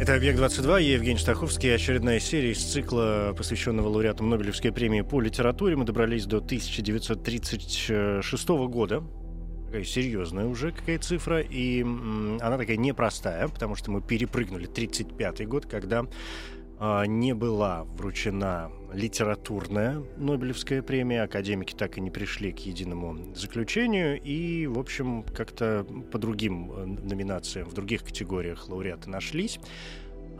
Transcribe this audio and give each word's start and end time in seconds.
Это 0.00 0.14
«Объект-22», 0.14 0.80
я 0.80 0.94
Евгений 0.94 1.18
Стаховский. 1.18 1.74
Очередная 1.74 2.20
серия 2.20 2.52
из 2.52 2.64
цикла, 2.64 3.34
посвященного 3.36 3.88
лауреатам 3.88 4.30
Нобелевской 4.30 4.70
премии 4.70 5.00
по 5.00 5.20
литературе. 5.20 5.74
Мы 5.74 5.84
добрались 5.84 6.24
до 6.24 6.36
1936 6.36 8.48
года. 8.48 9.02
Такая 9.66 9.82
серьезная 9.82 10.46
уже 10.46 10.70
какая 10.70 11.00
цифра. 11.00 11.40
И 11.40 11.82
она 11.82 12.58
такая 12.58 12.76
непростая, 12.76 13.48
потому 13.48 13.74
что 13.74 13.90
мы 13.90 14.00
перепрыгнули 14.00 14.66
35 14.66 15.48
год, 15.48 15.66
когда 15.66 16.06
а, 16.78 17.04
не 17.04 17.34
была 17.34 17.82
вручена 17.82 18.70
литературная 18.92 20.02
Нобелевская 20.16 20.82
премия. 20.82 21.22
Академики 21.22 21.74
так 21.74 21.98
и 21.98 22.00
не 22.00 22.10
пришли 22.10 22.52
к 22.52 22.60
единому 22.60 23.34
заключению. 23.34 24.20
И, 24.22 24.66
в 24.66 24.78
общем, 24.78 25.24
как-то 25.34 25.86
по 26.10 26.18
другим 26.18 26.72
э, 26.72 26.84
номинациям, 26.84 27.68
в 27.68 27.74
других 27.74 28.04
категориях 28.04 28.68
лауреаты 28.68 29.10
нашлись. 29.10 29.58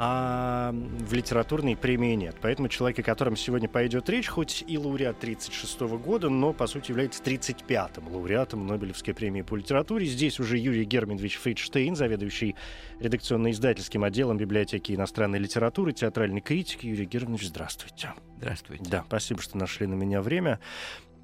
А 0.00 0.72
в 0.72 1.12
литературной 1.12 1.77
премии 1.77 2.14
нет. 2.14 2.36
Поэтому 2.41 2.68
человек, 2.68 3.00
о 3.00 3.02
котором 3.02 3.34
сегодня 3.34 3.68
пойдет 3.68 4.08
речь, 4.08 4.28
хоть 4.28 4.64
и 4.66 4.78
лауреат 4.78 5.18
36 5.18 5.80
года, 5.80 6.28
но, 6.28 6.52
по 6.52 6.68
сути, 6.68 6.92
является 6.92 7.20
35-м 7.20 8.06
лауреатом 8.14 8.64
Нобелевской 8.64 9.12
премии 9.12 9.42
по 9.42 9.56
литературе. 9.56 10.06
Здесь 10.06 10.38
уже 10.38 10.56
Юрий 10.56 10.84
Германович 10.84 11.38
Фридштейн, 11.38 11.96
заведующий 11.96 12.54
редакционно-издательским 13.00 14.04
отделом 14.04 14.36
библиотеки 14.36 14.92
иностранной 14.92 15.41
литературы, 15.41 15.92
театральной 15.92 16.42
критики. 16.42 16.86
Юрий 16.86 17.06
Германович, 17.06 17.48
здравствуйте. 17.48 18.14
Здравствуйте. 18.36 18.84
Да, 18.88 19.04
спасибо, 19.08 19.42
что 19.42 19.58
нашли 19.58 19.88
на 19.88 19.94
меня 19.94 20.22
время. 20.22 20.60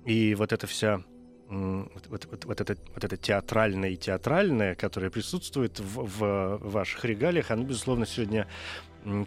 И 0.04 0.34
вот 0.34 0.52
эта 0.52 0.66
вся 0.66 1.04
вот, 1.48 2.06
вот, 2.08 2.44
вот, 2.44 2.60
это, 2.60 2.76
вот 2.94 3.04
это 3.04 3.16
театральное 3.16 3.90
и 3.90 3.96
театральное, 3.96 4.74
которое 4.74 5.10
присутствует 5.10 5.78
в, 5.78 6.06
в 6.06 6.58
ваших 6.62 7.04
регалиях, 7.04 7.50
оно, 7.50 7.64
безусловно, 7.64 8.06
сегодня 8.06 8.48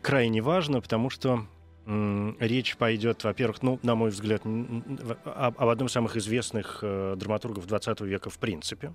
крайне 0.01 0.41
важно, 0.41 0.81
потому 0.81 1.09
что 1.09 1.45
речь 2.39 2.75
пойдет, 2.75 3.23
во-первых, 3.23 3.61
ну, 3.61 3.79
на 3.81 3.95
мой 3.95 4.09
взгляд, 4.09 4.41
об, 4.45 5.55
об 5.57 5.69
одном 5.69 5.87
из 5.87 5.91
самых 5.93 6.17
известных 6.17 6.79
э, 6.81 7.15
драматургов 7.17 7.65
20 7.65 8.01
века 8.01 8.29
в 8.29 8.37
принципе. 8.39 8.91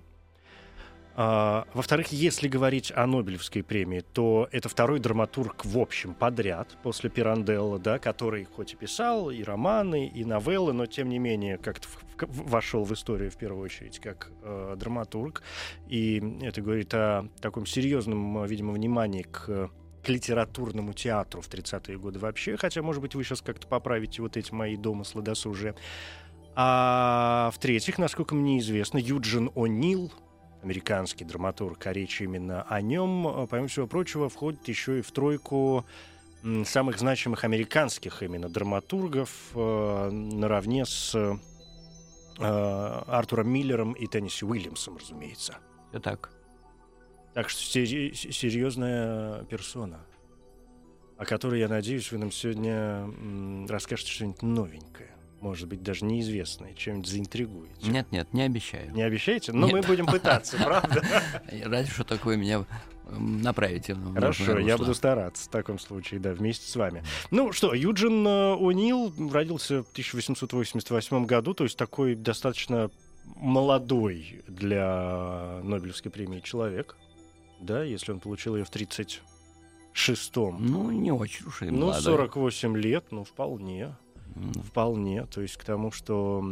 А, 1.15 1.67
во-вторых, 1.73 2.11
если 2.11 2.47
говорить 2.47 2.91
о 2.95 3.05
Нобелевской 3.05 3.63
премии, 3.63 3.99
то 3.99 4.47
это 4.51 4.67
второй 4.67 4.99
драматург 4.99 5.63
в 5.63 5.77
общем 5.77 6.15
подряд 6.15 6.75
после 6.81 7.09
Пиранделла, 7.09 7.77
да, 7.77 7.99
который 7.99 8.45
хоть 8.45 8.73
и 8.73 8.75
писал 8.75 9.29
и 9.29 9.43
романы, 9.43 10.07
и 10.07 10.25
новеллы, 10.25 10.73
но 10.73 10.87
тем 10.87 11.09
не 11.09 11.19
менее 11.19 11.57
как-то 11.57 11.87
вошел 12.21 12.83
в 12.83 12.93
историю 12.93 13.29
в 13.29 13.37
первую 13.37 13.63
очередь 13.63 13.99
как 13.99 14.31
э, 14.41 14.75
драматург. 14.77 15.43
И 15.87 16.39
это 16.41 16.61
говорит 16.61 16.93
о 16.93 17.27
таком 17.41 17.65
серьезном, 17.65 18.45
видимо, 18.45 18.73
внимании 18.73 19.23
к 19.23 19.69
к 20.03 20.09
литературному 20.09 20.91
театру 20.91 21.41
в 21.41 21.47
30-е 21.47 21.97
годы 21.97 22.19
вообще, 22.19 22.57
хотя, 22.57 22.81
может 22.81 23.01
быть, 23.01 23.15
вы 23.15 23.23
сейчас 23.23 23.41
как-то 23.41 23.67
поправите 23.67 24.21
вот 24.21 24.35
эти 24.35 24.53
мои 24.53 24.75
домыслы 24.75 25.21
досужие. 25.21 25.75
А 26.55 27.51
в-третьих, 27.55 27.97
насколько 27.97 28.35
мне 28.35 28.59
известно, 28.59 28.97
Юджин 28.97 29.47
О'Нил, 29.55 30.11
американский 30.63 31.25
драматург, 31.25 31.85
а 31.87 31.93
речь 31.93 32.21
именно 32.21 32.63
о 32.63 32.81
нем, 32.81 33.27
э, 33.27 33.47
помимо 33.47 33.67
всего 33.67 33.87
прочего, 33.87 34.29
входит 34.29 34.67
еще 34.67 34.99
и 34.99 35.01
в 35.01 35.11
тройку 35.11 35.85
самых 36.65 36.99
значимых 36.99 37.45
американских 37.45 38.21
именно 38.21 38.49
драматургов 38.49 39.29
э, 39.55 40.09
наравне 40.09 40.85
с 40.85 41.15
э, 41.15 41.37
Артуром 42.39 43.49
Миллером 43.49 43.93
и 43.93 44.07
Тенниси 44.07 44.43
Уильямсом, 44.43 44.97
разумеется. 44.97 45.57
Все 45.89 45.99
так. 45.99 46.31
Так 47.33 47.49
что 47.49 47.61
серьезная 47.61 49.43
персона, 49.45 50.01
о 51.17 51.25
которой, 51.25 51.59
я 51.59 51.67
надеюсь, 51.67 52.11
вы 52.11 52.17
нам 52.17 52.31
сегодня 52.31 53.67
расскажете 53.67 54.11
что-нибудь 54.11 54.41
новенькое, 54.41 55.15
может 55.43 55.67
быть, 55.67 55.83
даже 55.83 56.05
неизвестное, 56.05 56.73
чем-нибудь 56.73 57.09
заинтригуете. 57.09 57.89
Нет, 57.89 58.07
нет, 58.11 58.31
не 58.33 58.43
обещаю. 58.43 58.89
Не 58.93 59.03
обещаете? 59.03 59.51
Но 59.51 59.67
Нет. 59.67 59.75
мы 59.75 59.81
будем 59.81 60.05
пытаться, 60.05 60.55
правда? 60.63 61.03
Разве 61.65 61.91
что 61.91 62.17
вы 62.23 62.37
меня 62.37 62.65
м, 63.07 63.41
направите. 63.41 63.97
Хорошо, 64.13 64.57
я 64.57 64.77
буду 64.77 64.95
стараться 64.95 65.45
в 65.49 65.51
таком 65.51 65.79
случае, 65.79 66.21
да, 66.21 66.31
вместе 66.33 66.65
с 66.65 66.75
вами. 66.77 67.03
Ну 67.29 67.51
что, 67.51 67.73
Юджин 67.73 68.25
э, 68.25 68.55
О'Нил 68.55 69.11
родился 69.33 69.83
в 69.83 69.91
1888 69.91 71.25
году, 71.25 71.53
то 71.53 71.65
есть 71.65 71.77
такой 71.77 72.15
достаточно 72.15 72.89
молодой 73.35 74.43
для 74.47 75.59
Нобелевской 75.63 76.09
премии 76.09 76.39
человек, 76.39 76.95
да, 77.59 77.83
если 77.83 78.13
он 78.13 78.21
получил 78.21 78.55
ее 78.55 78.63
в 78.63 78.71
36-м. 78.71 80.65
Ну, 80.65 80.89
не 80.91 81.11
очень 81.11 81.45
уж 81.47 81.63
и 81.63 81.65
Ну, 81.65 81.87
молодой. 81.87 82.01
48 82.01 82.77
лет, 82.77 83.05
ну, 83.11 83.25
вполне, 83.25 83.95
вполне. 84.63 85.25
То 85.25 85.41
есть 85.41 85.57
к 85.57 85.63
тому, 85.63 85.91
что... 85.91 86.43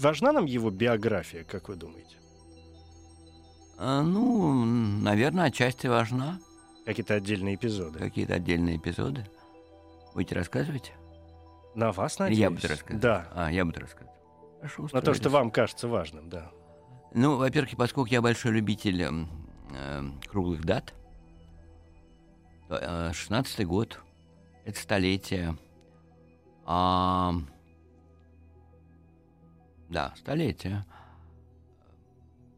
Важна 0.00 0.32
нам 0.32 0.44
его 0.44 0.70
биография, 0.70 1.44
как 1.44 1.68
вы 1.68 1.76
думаете? 1.76 2.16
а, 3.78 4.02
Ну, 4.02 4.64
наверное, 4.64 5.46
отчасти 5.46 5.86
важна. 5.86 6.38
Какие-то 6.84 7.14
отдельные 7.14 7.56
эпизоды? 7.56 7.98
Какие-то 7.98 8.34
отдельные 8.34 8.76
эпизоды. 8.76 9.26
Будете 10.14 10.34
рассказывать? 10.34 10.92
На 11.74 11.92
вас, 11.92 12.18
надеюсь? 12.18 12.38
я 12.40 12.50
буду 12.50 12.68
рассказывать? 12.68 13.02
Да. 13.02 13.28
А, 13.34 13.50
я 13.52 13.64
буду 13.64 13.80
рассказывать. 13.80 14.16
Хорошо, 14.58 14.88
На 14.92 15.02
то, 15.02 15.14
что 15.14 15.28
вам 15.28 15.50
кажется 15.50 15.88
важным, 15.88 16.28
да. 16.30 16.50
Ну, 17.12 17.36
во-первых, 17.36 17.76
поскольку 17.76 18.10
я 18.10 18.22
большой 18.22 18.52
любитель 18.52 19.02
эм, 19.02 19.28
эм, 19.74 20.20
круглых 20.26 20.64
дат, 20.64 20.94
то, 22.68 22.78
э, 22.80 23.10
16-й 23.12 23.64
год— 23.64 24.00
это 24.64 24.78
столетие. 24.80 25.56
А, 26.68 27.32
да, 29.88 30.12
столетие 30.16 30.84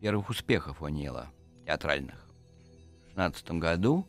первых 0.00 0.30
успехов 0.30 0.82
О'Нила, 0.82 1.26
театральных. 1.66 2.26
В 3.04 3.08
16 3.10 3.50
году 3.52 4.08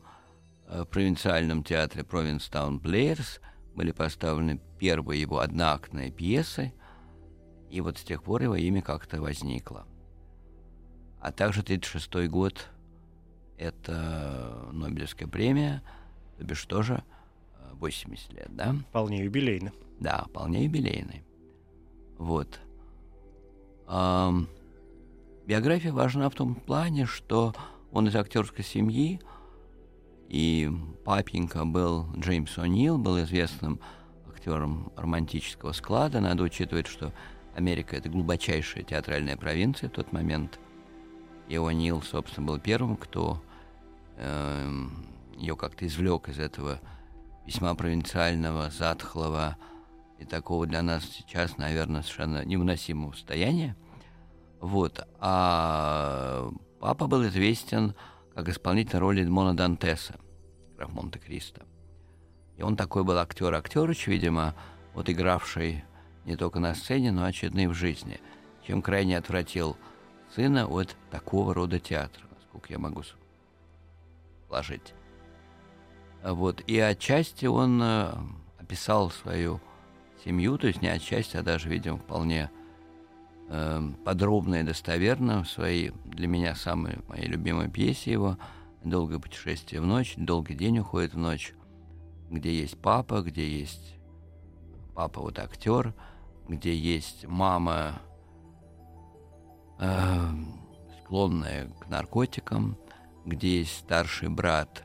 э, 0.67 0.83
в 0.83 0.85
провинциальном 0.85 1.65
театре 1.65 2.05
Провинстаун 2.05 2.79
Плеерс 2.79 3.41
были 3.75 3.91
поставлены 3.91 4.61
первые 4.77 5.19
его 5.19 5.39
одноактные 5.39 6.11
пьесы, 6.11 6.73
и 7.69 7.81
вот 7.81 7.97
с 7.97 8.03
тех 8.03 8.23
пор 8.23 8.43
его 8.43 8.55
имя 8.55 8.81
как-то 8.81 9.21
возникло. 9.21 9.85
А 11.19 11.33
также 11.33 11.59
1936 11.59 12.29
год— 12.29 12.69
это 13.57 14.69
Нобелевская 14.71 15.27
премия, 15.27 15.83
то 16.37 16.45
бишь 16.45 16.63
тоже 16.65 17.03
80 17.79 18.33
лет, 18.33 18.47
да? 18.55 18.75
Вполне 18.89 19.23
юбилейно. 19.23 19.71
Да, 19.99 20.25
вполне 20.29 20.65
юбилейный. 20.65 21.23
Вот. 22.17 22.59
Ам, 23.87 24.47
биография 25.45 25.91
важна 25.91 26.29
в 26.29 26.35
том 26.35 26.55
плане, 26.55 27.05
что 27.05 27.55
он 27.91 28.07
из 28.07 28.15
актерской 28.15 28.63
семьи, 28.63 29.19
и 30.27 30.69
папенька 31.05 31.65
был 31.65 32.05
Джеймс 32.15 32.57
О'Нил, 32.57 32.97
был 32.97 33.19
известным 33.23 33.79
актером 34.27 34.91
романтического 34.95 35.71
склада. 35.71 36.19
Надо 36.19 36.43
учитывать, 36.43 36.87
что 36.87 37.11
Америка— 37.55 37.95
это 37.97 38.09
глубочайшая 38.09 38.83
театральная 38.83 39.37
провинция 39.37 39.89
в 39.89 39.93
тот 39.93 40.11
момент. 40.11 40.59
И 41.47 41.55
О'Нил, 41.55 42.03
собственно, 42.03 42.45
был 42.45 42.59
первым, 42.59 42.95
кто 42.95 43.41
ее 45.35 45.55
как-то 45.55 45.87
извлек 45.87 46.29
из 46.29 46.37
этого 46.37 46.79
весьма 47.49 47.73
провинциального, 47.73 48.69
затхлого 48.69 49.57
и 50.19 50.25
такого 50.25 50.67
для 50.67 50.83
нас 50.83 51.03
сейчас, 51.03 51.57
наверное, 51.57 52.03
совершенно 52.03 52.45
невыносимого 52.45 53.13
состояния. 53.13 53.75
Вот. 54.61 55.07
А 55.19 56.47
папа 56.79 57.07
был 57.07 57.25
известен 57.25 57.95
как 58.35 58.49
исполнитель 58.49 58.99
роли 58.99 59.23
Эдмона 59.23 59.57
Дантеса, 59.57 60.13
граф 60.77 60.91
Монте-Кристо. 60.91 61.65
И 62.55 62.61
он 62.61 62.77
такой 62.77 63.03
был 63.03 63.17
актер 63.17 63.51
Актерыч, 63.55 64.05
видимо, 64.05 64.53
вот 64.93 65.09
игравший 65.09 65.83
не 66.25 66.35
только 66.35 66.59
на 66.59 66.75
сцене, 66.75 67.11
но, 67.11 67.25
очевидно, 67.25 67.61
и 67.61 67.67
в 67.67 67.73
жизни, 67.73 68.19
чем 68.61 68.83
крайне 68.83 69.17
отвратил 69.17 69.75
сына 70.35 70.67
от 70.67 70.95
такого 71.09 71.55
рода 71.55 71.79
театра, 71.79 72.27
насколько 72.35 72.71
я 72.71 72.77
могу 72.77 73.01
положить. 74.47 74.93
Вот. 76.23 76.61
И 76.67 76.79
отчасти 76.79 77.45
он 77.45 77.81
э, 77.81 78.11
описал 78.59 79.09
свою 79.09 79.61
семью, 80.23 80.57
то 80.57 80.67
есть 80.67 80.81
не 80.81 80.89
отчасти, 80.89 81.37
а 81.37 81.43
даже, 81.43 81.69
видимо, 81.69 81.97
вполне 81.97 82.49
э, 83.47 83.81
подробно 84.03 84.55
и 84.55 84.63
достоверно 84.63 85.43
в 85.43 85.49
своей, 85.49 85.91
для 86.05 86.27
меня, 86.27 86.55
самой 86.55 86.99
моей 87.07 87.27
любимой 87.27 87.69
пьесе 87.69 88.11
его 88.11 88.37
«Долгое 88.83 89.19
путешествие 89.19 89.81
в 89.81 89.85
ночь», 89.85 90.13
«Долгий 90.17 90.55
день 90.55 90.79
уходит 90.79 91.13
в 91.13 91.17
ночь», 91.17 91.53
где 92.29 92.53
есть 92.53 92.77
папа, 92.77 93.21
где 93.21 93.47
есть 93.47 93.95
папа 94.93 95.21
вот 95.21 95.39
актер, 95.39 95.93
где 96.47 96.75
есть 96.75 97.25
мама, 97.25 98.01
э, 99.79 100.27
склонная 101.01 101.69
к 101.79 101.87
наркотикам, 101.87 102.77
где 103.25 103.59
есть 103.59 103.77
старший 103.77 104.29
брат, 104.29 104.83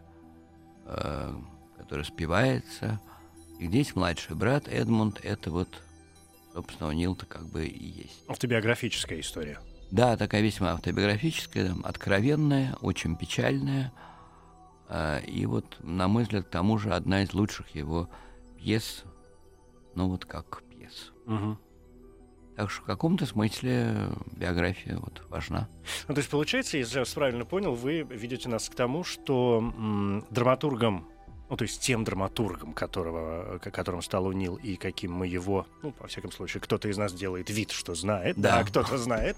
э, 0.87 1.35
который 1.79 2.05
спивается, 2.05 3.01
и 3.59 3.67
где 3.67 3.79
есть 3.79 3.97
младший 3.97 4.37
брат 4.37 4.69
Эдмунд, 4.69 5.21
это 5.23 5.51
вот, 5.51 5.69
собственно, 6.53 6.91
у 6.91 6.93
Нилта 6.93 7.27
как 7.27 7.47
бы 7.47 7.67
и 7.67 8.03
есть. 8.03 8.25
Автобиографическая 8.29 9.21
история. 9.21 9.61
Да, 9.91 10.17
такая 10.17 10.41
весьма 10.41 10.73
автобиографическая, 10.73 11.75
откровенная, 11.85 12.77
очень 12.81 13.17
печальная. 13.17 13.93
Э, 14.89 15.23
и 15.25 15.47
вот, 15.47 15.77
на 15.81 16.09
мой 16.09 16.25
взгляд, 16.25 16.47
к 16.47 16.51
тому 16.51 16.79
же 16.79 16.93
одна 16.93 17.23
из 17.23 17.33
лучших 17.33 17.75
его 17.75 18.09
пьес, 18.59 19.05
ну 19.95 20.09
вот 20.09 20.25
как 20.25 20.63
пьес. 20.65 21.13
Угу. 21.27 21.59
Так 22.57 22.71
что 22.71 22.83
в 22.83 22.85
каком-то 22.85 23.27
смысле 23.27 24.11
биография 24.33 24.97
вот 24.99 25.23
важна. 25.29 25.69
Ну, 26.07 26.15
то 26.15 26.21
есть, 26.21 26.31
получается, 26.31 26.79
если 26.79 26.95
я 26.95 27.01
вас 27.01 27.13
правильно 27.13 27.45
понял, 27.45 27.75
вы 27.75 28.03
ведете 28.03 28.49
нас 28.49 28.69
к 28.69 28.75
тому, 28.75 29.03
что 29.03 29.59
м, 29.59 30.25
драматургом 30.31 31.09
ну, 31.55 31.59
то 31.59 31.63
есть 31.63 31.81
тем 31.81 32.03
драматургом, 32.03 32.73
которого, 32.73 33.61
которым 33.61 34.03
стал 34.03 34.27
Унил, 34.27 34.57
и 34.57 34.75
каким 34.75 35.13
мы 35.13 35.29
его, 35.29 35.69
ну, 35.85 35.95
во 36.01 36.09
всяком 36.09 36.33
случае, 36.33 36.61
кто-то 36.61 36.89
из 36.89 36.97
нас 36.97 37.13
делает 37.13 37.49
вид, 37.49 37.71
что 37.71 37.95
знает, 37.95 38.35
да, 38.37 38.59
а 38.59 38.65
кто-то 38.65 38.99
знает, 38.99 39.37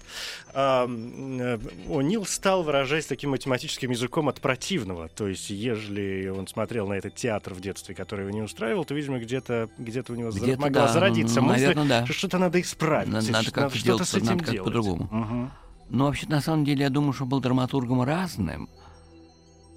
Унил 0.55 2.25
стал, 2.25 2.63
выражаясь 2.63 3.05
таким 3.05 3.29
математическим 3.29 3.91
языком, 3.91 4.29
от 4.29 4.41
противного. 4.41 5.09
То 5.09 5.27
есть, 5.27 5.51
ежели 5.51 6.27
он 6.29 6.47
смотрел 6.47 6.87
на 6.87 6.93
этот 6.93 7.13
театр 7.13 7.53
в 7.53 7.61
детстве, 7.61 7.93
который 7.93 8.21
его 8.21 8.31
не 8.31 8.41
устраивал, 8.41 8.83
то, 8.83 8.95
видимо, 8.95 9.19
где-то 9.19 9.69
где 9.77 10.03
у 10.09 10.15
него 10.15 10.31
где 10.31 10.57
могла 10.57 10.87
да, 10.87 10.93
зародиться 10.93 11.39
мысль, 11.39 11.75
да. 11.87 12.03
что 12.05 12.13
что-то 12.15 12.39
надо 12.39 12.59
исправить, 12.59 13.13
надо, 13.13 13.31
надо, 13.31 14.05
с 14.05 14.15
этим 14.15 14.37
надо 14.37 14.51
делать. 14.51 14.63
по-другому. 14.65 15.03
Угу. 15.03 15.51
Ну, 15.91 16.05
вообще, 16.05 16.25
на 16.25 16.41
самом 16.41 16.65
деле, 16.65 16.81
я 16.81 16.89
думаю, 16.89 17.13
что 17.13 17.27
был 17.27 17.41
драматургом 17.41 18.01
разным. 18.01 18.67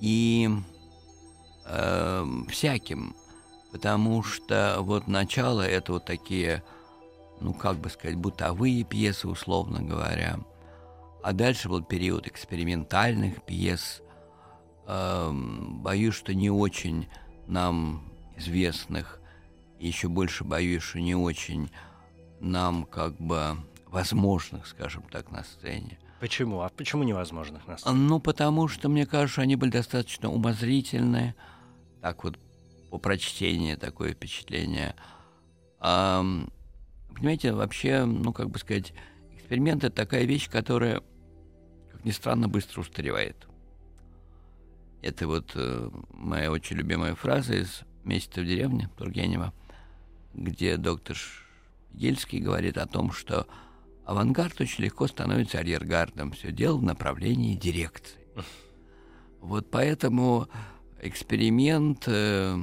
И 0.01 0.49
э, 1.65 2.27
всяким, 2.49 3.15
потому 3.73 4.23
что 4.23 4.79
вот 4.81 5.07
начало 5.07 5.63
это 5.63 5.95
вот 5.95 6.05
такие, 6.05 6.63
ну 7.41 7.53
как 7.53 7.79
бы 7.79 7.91
сказать, 7.91 8.17
бытовые 8.17 8.85
пьесы, 8.85 9.29
условно 9.29 9.81
говоря, 9.83 10.39
а 11.23 11.33
дальше 11.33 11.69
был 11.69 11.83
период 11.83 12.27
экспериментальных 12.27 13.43
пьес, 13.43 14.03
э, 14.87 15.31
боюсь, 15.33 16.15
что 16.15 16.35
не 16.35 16.51
очень 16.51 17.09
нам 17.47 18.11
известных, 18.37 19.21
еще 19.79 20.09
больше 20.09 20.45
боюсь, 20.45 20.83
что 20.83 21.01
не 21.01 21.15
очень 21.15 21.71
нам 22.41 22.85
как 22.85 23.17
бы 23.19 23.57
возможных, 23.87 24.67
скажем 24.67 25.03
так, 25.11 25.31
на 25.31 25.45
сцене. 25.45 25.99
Почему? 26.21 26.61
А 26.61 26.69
почему 26.69 27.03
невозможных 27.03 27.67
на 27.67 27.79
сцене? 27.79 27.97
Ну, 27.97 28.21
потому 28.21 28.69
что, 28.69 28.91
мне 28.91 29.07
кажется, 29.07 29.41
они 29.41 29.57
были 29.57 29.71
достаточно 29.71 30.31
умозрительные, 30.31 31.35
так 32.03 32.23
вот 32.25 32.39
по 32.91 32.99
прочтению 32.99 33.79
такое 33.79 34.13
впечатление. 34.13 34.95
А, 35.79 36.23
понимаете, 37.15 37.53
вообще, 37.53 38.05
ну, 38.05 38.35
как 38.35 38.51
бы 38.51 38.59
сказать, 38.59 38.93
эксперимент— 39.33 39.83
это 39.85 39.97
такая 39.97 40.25
вещь, 40.25 40.51
которая, 40.51 41.01
как 41.91 42.05
ни 42.05 42.11
странно, 42.11 42.49
быстро 42.49 42.83
устаревает. 42.83 43.47
Это 45.01 45.27
вот 45.27 45.53
э, 45.55 45.91
моя 46.13 46.51
очень 46.51 46.77
любимая 46.77 47.15
фраза 47.15 47.55
из 47.55 47.81
«Месяца 48.05 48.43
в 48.43 48.45
деревне» 48.45 48.91
Тургенева, 48.99 49.55
где 50.35 50.77
доктор 50.77 51.17
Ельский 51.95 52.41
говорит 52.41 52.77
о 52.77 52.87
том, 52.87 53.11
что 53.11 53.47
авангард 54.11 54.61
очень 54.61 54.85
легко 54.85 55.07
становится 55.07 55.61
арьергардом. 55.61 56.33
Все 56.33 56.51
дело 56.51 56.77
в 56.77 56.83
направлении 56.83 57.55
дирекции. 57.55 58.19
Вот 59.41 59.71
поэтому 59.71 60.49
эксперимент, 61.01 62.05
э, 62.09 62.59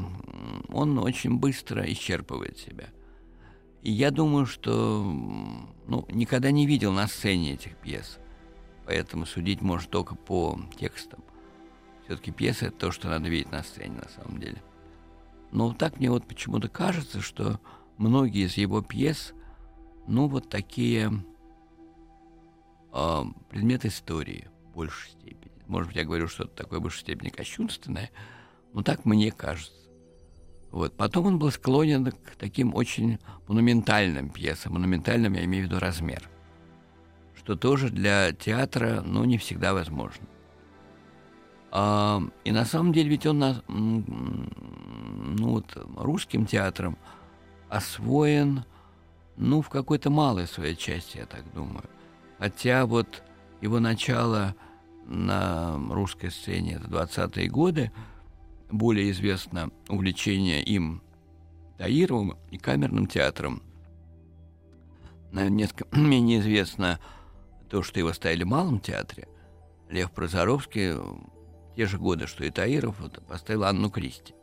он 0.67 0.99
очень 0.99 1.37
быстро 1.37 1.89
исчерпывает 1.91 2.57
себя. 2.57 2.89
И 3.81 3.91
я 3.91 4.11
думаю, 4.11 4.45
что 4.45 5.01
ну, 5.87 6.05
никогда 6.09 6.51
не 6.51 6.67
видел 6.67 6.91
на 6.91 7.07
сцене 7.07 7.53
этих 7.53 7.77
пьес, 7.77 8.19
поэтому 8.85 9.25
судить 9.25 9.61
может 9.61 9.89
только 9.89 10.15
по 10.15 10.59
текстам. 10.77 11.23
Все-таки 12.05 12.31
пьеса— 12.31 12.65
это 12.67 12.77
то, 12.77 12.91
что 12.91 13.07
надо 13.07 13.29
видеть 13.29 13.51
на 13.51 13.63
сцене 13.63 13.95
на 13.95 14.09
самом 14.09 14.39
деле. 14.39 14.61
Но 15.51 15.73
так 15.73 15.97
мне 15.97 16.11
вот 16.11 16.27
почему-то 16.27 16.67
кажется, 16.67 17.21
что 17.21 17.61
многие 17.97 18.45
из 18.45 18.57
его 18.57 18.81
пьес, 18.81 19.33
ну, 20.07 20.27
вот 20.27 20.49
такие 20.49 21.11
э, 22.93 23.23
предметы 23.49 23.87
истории 23.89 24.47
в 24.65 24.75
большей 24.75 25.11
степени. 25.11 25.63
Может 25.67 25.89
быть, 25.89 25.97
я 25.97 26.05
говорю 26.05 26.27
что-то 26.27 26.55
такое 26.55 26.79
в 26.79 26.83
большей 26.83 27.01
степени 27.01 27.29
кощунственное, 27.29 28.09
но 28.73 28.83
так 28.83 29.05
мне 29.05 29.31
кажется. 29.31 29.73
Вот. 30.71 30.95
Потом 30.95 31.25
он 31.27 31.39
был 31.39 31.51
склонен 31.51 32.11
к 32.11 32.35
таким 32.37 32.75
очень 32.75 33.19
монументальным 33.47 34.29
пьесам. 34.29 34.73
Монументальным 34.73 35.33
я 35.33 35.45
имею 35.45 35.65
в 35.65 35.67
виду 35.67 35.79
размер. 35.79 36.29
Что 37.35 37.55
тоже 37.55 37.89
для 37.89 38.33
театра, 38.33 39.01
ну, 39.05 39.23
не 39.23 39.37
всегда 39.37 39.73
возможно. 39.73 40.27
А, 41.71 42.21
и 42.43 42.51
на 42.51 42.65
самом 42.65 42.93
деле 42.93 43.09
ведь 43.09 43.25
он 43.25 43.39
на, 43.39 43.63
ну, 43.67 45.49
вот, 45.49 45.77
русским 45.95 46.45
театром 46.45 46.97
освоен, 47.69 48.63
ну, 49.35 49.61
в 49.61 49.69
какой-то 49.69 50.09
малой 50.09 50.47
своей 50.47 50.75
части, 50.75 51.17
я 51.17 51.25
так 51.25 51.51
думаю. 51.53 51.89
Хотя 52.39 52.85
вот 52.85 53.23
его 53.61 53.79
начало– 53.79 54.55
на 55.07 55.77
русской 55.89 56.29
сцене, 56.29 56.73
это 56.75 56.87
20-е 56.87 57.49
годы, 57.49 57.91
более 58.69 59.09
известно 59.11 59.71
увлечение 59.87 60.61
им 60.61 61.01
Таировым 61.77 62.37
и 62.49 62.57
камерным 62.57 63.05
театром. 63.05 63.61
Наверное, 65.31 65.57
несколько 65.57 65.87
менее 65.97 66.39
известно 66.39 66.99
то, 67.69 67.83
что 67.83 67.99
его 67.99 68.13
ставили 68.13 68.43
в 68.43 68.47
Малом 68.47 68.79
театре. 68.79 69.27
Лев 69.89 70.11
Прозоровский 70.11 70.93
в 70.93 71.75
те 71.75 71.85
же 71.85 71.97
годы, 71.97 72.27
что 72.27 72.43
и 72.43 72.49
Таиров, 72.49 72.99
вот, 72.99 73.23
поставил 73.25 73.63
Анну 73.63 73.89
Кристи. 73.89 74.33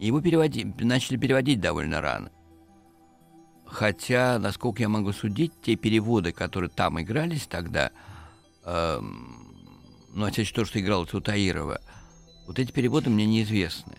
И 0.00 0.06
его 0.06 0.20
переводи, 0.20 0.64
начали 0.64 1.16
переводить 1.16 1.60
довольно 1.60 2.00
рано. 2.00 2.32
Хотя, 3.66 4.38
насколько 4.38 4.82
я 4.82 4.88
могу 4.88 5.12
судить, 5.12 5.52
те 5.62 5.76
переводы, 5.76 6.32
которые 6.32 6.70
там 6.70 7.00
игрались 7.00 7.46
тогда, 7.46 7.90
эм, 8.64 9.54
ну, 10.12 10.26
отчасти 10.26 10.52
то, 10.52 10.64
что 10.64 10.80
играл 10.80 11.06
Цутаирова, 11.06 11.80
вот 12.46 12.58
эти 12.58 12.70
переводы 12.72 13.10
мне 13.10 13.26
неизвестны. 13.26 13.94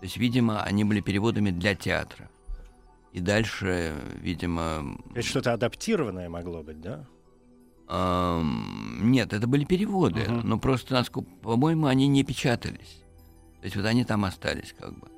То 0.00 0.04
есть, 0.04 0.16
видимо, 0.16 0.62
они 0.62 0.84
были 0.84 1.00
переводами 1.00 1.50
для 1.50 1.74
театра. 1.74 2.30
И 3.12 3.20
дальше, 3.20 3.94
видимо... 4.20 4.96
Это 5.14 5.26
что-то 5.26 5.52
адаптированное 5.52 6.28
могло 6.28 6.62
быть, 6.62 6.80
да? 6.80 7.06
Эм, 7.88 9.10
нет, 9.10 9.32
это 9.32 9.46
были 9.46 9.64
переводы, 9.64 10.20
uh-huh. 10.20 10.42
но 10.44 10.58
просто, 10.58 10.94
насколько, 10.94 11.28
по-моему, 11.42 11.86
они 11.86 12.06
не 12.06 12.22
печатались. 12.22 13.02
То 13.60 13.64
есть 13.64 13.76
вот 13.76 13.84
они 13.84 14.04
там 14.04 14.24
остались 14.24 14.74
как 14.78 14.96
бы. 14.98 15.08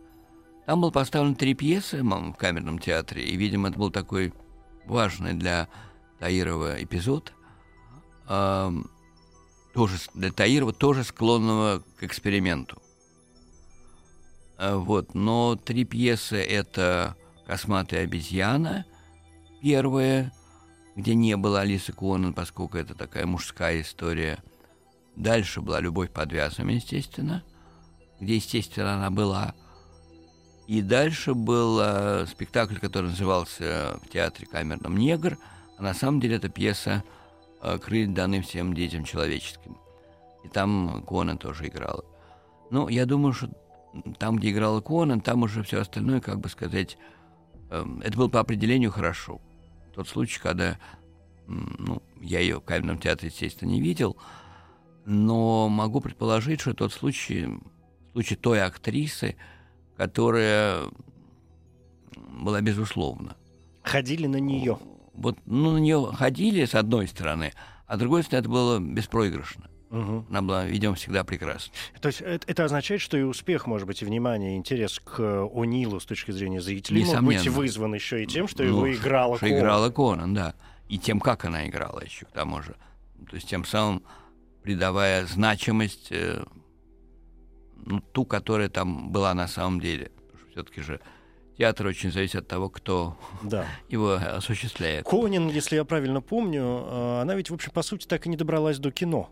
Там 0.67 0.81
было 0.81 0.91
поставлено 0.91 1.35
три 1.35 1.55
пьесы 1.55 2.03
в 2.03 2.33
камерном 2.35 2.79
театре, 2.79 3.25
и, 3.25 3.37
видимо, 3.37 3.69
это 3.69 3.79
был 3.79 3.91
такой 3.91 4.33
важный 4.87 5.35
для 5.35 5.69
Таирова 6.21 6.83
эпизод. 6.83 7.33
Эм, 8.29 8.91
тоже 9.75 9.99
для 10.15 10.31
Таирова, 10.31 10.73
тоже 10.73 11.03
склонного 11.03 11.83
к 11.99 12.05
эксперименту. 12.05 12.81
А, 14.57 14.77
вот, 14.77 15.15
но 15.15 15.57
три 15.57 15.85
пьесы 15.85 16.37
это 16.37 17.17
«Косматая 17.47 18.05
обезьяна», 18.05 18.87
первая, 19.61 20.33
где 20.95 21.15
не 21.15 21.37
было 21.37 21.61
Алисы 21.61 21.93
Конан, 21.93 22.35
поскольку 22.35 22.79
это 22.79 22.95
такая 22.95 23.27
мужская 23.27 23.81
история. 23.81 24.39
Дальше 25.17 25.61
была 25.61 25.81
«Любовь 25.81 26.13
под 26.13 26.33
вязами», 26.33 26.75
естественно, 26.75 27.43
где, 28.21 28.37
естественно, 28.37 28.95
она 28.95 29.11
была. 29.11 29.55
И 30.73 30.81
дальше 30.81 31.35
был 31.35 31.79
э, 31.81 32.27
спектакль, 32.27 32.77
который 32.77 33.11
назывался 33.11 34.01
в 34.03 34.09
театре 34.09 34.47
камерном 34.47 34.97
«Негр», 34.97 35.37
а 35.77 35.83
на 35.83 35.95
самом 35.95 36.21
деле 36.21 36.37
это 36.37 36.49
пьеса 36.49 37.03
Э, 37.63 37.79
крылья 37.79 38.09
даны 38.09 38.43
всем 38.43 38.75
детям 38.75 39.05
человеческим. 39.05 39.77
И 40.43 40.49
там 40.49 41.03
Кона 41.07 41.37
тоже 41.37 41.69
играла. 41.69 42.05
Ну, 42.71 42.89
я 42.89 43.07
думаю, 43.07 43.33
что 43.33 43.51
там, 44.19 44.37
где 44.37 44.51
играл 44.51 44.83
Конан, 44.83 45.21
там 45.21 45.45
уже 45.45 45.63
все 45.63 45.81
остальное, 45.81 46.21
как 46.21 46.41
бы 46.41 46.49
сказать, 46.49 46.99
эм, 47.71 48.01
это 48.01 48.17
было 48.17 48.29
по 48.29 48.41
определению 48.41 48.91
хорошо. 48.91 49.41
Тот 49.95 50.09
случай, 50.09 50.41
когда 50.41 50.79
ну, 51.47 52.03
я 52.21 52.41
ее 52.41 52.59
в 52.59 52.65
камерном 52.65 52.99
театре, 52.99 53.29
естественно, 53.29 53.69
не 53.69 53.81
видел, 53.81 54.17
но 55.05 55.69
могу 55.69 56.01
предположить, 56.01 56.61
что 56.63 56.75
тот 56.75 56.93
случай, 56.93 57.61
случай 58.13 58.35
той 58.35 58.63
актрисы, 58.63 59.37
которая 59.97 60.85
была 62.17 62.61
безусловно. 62.61 63.37
Ходили 63.83 64.27
на 64.27 64.37
нее. 64.37 64.79
Вот, 65.15 65.39
ну, 65.47 65.73
на 65.73 65.79
нее 65.79 66.11
ходили, 66.15 66.65
с 66.65 66.75
одной 66.75 67.07
стороны, 67.07 67.53
а 67.87 67.97
с 67.97 67.99
другой 67.99 68.23
стороны, 68.23 68.43
это 68.43 68.49
было 68.49 68.79
беспроигрышно. 68.81 69.69
Угу. 69.91 70.27
Она 70.31 70.41
была, 70.41 70.65
видимо, 70.65 70.95
всегда 70.95 71.23
прекрасна. 71.23 71.73
То 72.01 72.09
есть 72.09 72.23
это, 72.23 72.51
это 72.51 72.65
означает, 72.65 73.03
что 73.03 73.19
и 73.19 73.23
успех, 73.23 73.67
может 73.67 73.87
быть, 73.87 74.01
и 74.01 74.07
внимание, 74.07 74.55
и 74.55 74.57
интерес 74.57 74.99
к 74.99 75.21
О'Нилу 75.21 76.01
с 76.01 76.07
точки 76.07 76.31
зрения 76.31 76.63
зрителей 76.63 77.05
мог 77.05 77.23
быть 77.25 77.47
вызван 77.47 77.95
еще 77.95 78.25
и 78.25 78.27
тем, 78.27 78.49
что 78.49 78.63
ну, 78.63 78.69
его 78.71 78.93
играла 78.93 79.37
что 79.37 79.47
Конан. 79.47 79.61
играла 79.61 79.91
Конан, 79.91 80.35
да. 80.35 80.55
И 80.89 80.99
тем, 80.99 81.21
как 81.21 81.45
она 81.45 81.69
играла 81.69 82.03
еще 82.03 82.25
к 82.25 82.31
тому 82.31 82.63
же. 82.63 82.75
То 83.29 83.37
есть 83.37 83.49
тем 83.49 83.67
самым 83.67 84.03
придавая 84.63 85.27
значимость 85.27 86.09
э, 86.11 86.43
ну, 87.85 88.01
ту, 88.13 88.25
которая 88.25 88.69
там 88.69 89.11
была 89.11 89.35
на 89.35 89.49
самом 89.49 89.81
деле. 89.81 90.11
Все-таки 90.53 90.81
же 90.81 91.01
театр 91.57 91.87
очень 91.87 92.11
зависит 92.11 92.37
от 92.37 92.49
того, 92.49 92.69
кто 92.69 93.17
да. 93.43 93.67
его 93.89 94.15
осуществляет. 94.15 95.07
Конин, 95.07 95.49
если 95.49 95.77
я 95.77 95.85
правильно 95.85 96.21
помню, 96.21 96.63
э, 96.63 97.21
она 97.23 97.35
ведь, 97.35 97.51
в 97.51 97.55
общем, 97.55 97.73
по 97.73 97.83
сути, 97.83 98.07
так 98.07 98.27
и 98.27 98.29
не 98.29 98.37
добралась 98.37 98.79
до 98.79 98.91
кино. 98.91 99.31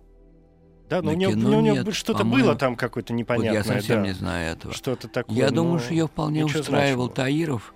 Да, 0.89 1.03
но 1.03 1.13
у 1.13 1.15
нее, 1.15 1.29
у 1.29 1.61
нее 1.61 1.93
что-то 1.93 2.25
было 2.25 2.57
там 2.57 2.75
какое-то 2.75 3.13
непонятное. 3.13 3.63
Вот 3.63 3.69
я 3.69 3.75
совсем 3.75 4.03
да. 4.03 4.09
не 4.09 4.13
знаю 4.13 4.53
этого. 4.53 4.75
Что-то 4.75 5.07
такое. 5.07 5.37
Я 5.37 5.51
думаю, 5.51 5.79
что 5.79 5.93
ее 5.93 6.09
вполне 6.09 6.45
устраивал 6.45 7.05
значимого. 7.07 7.11
Таиров 7.11 7.75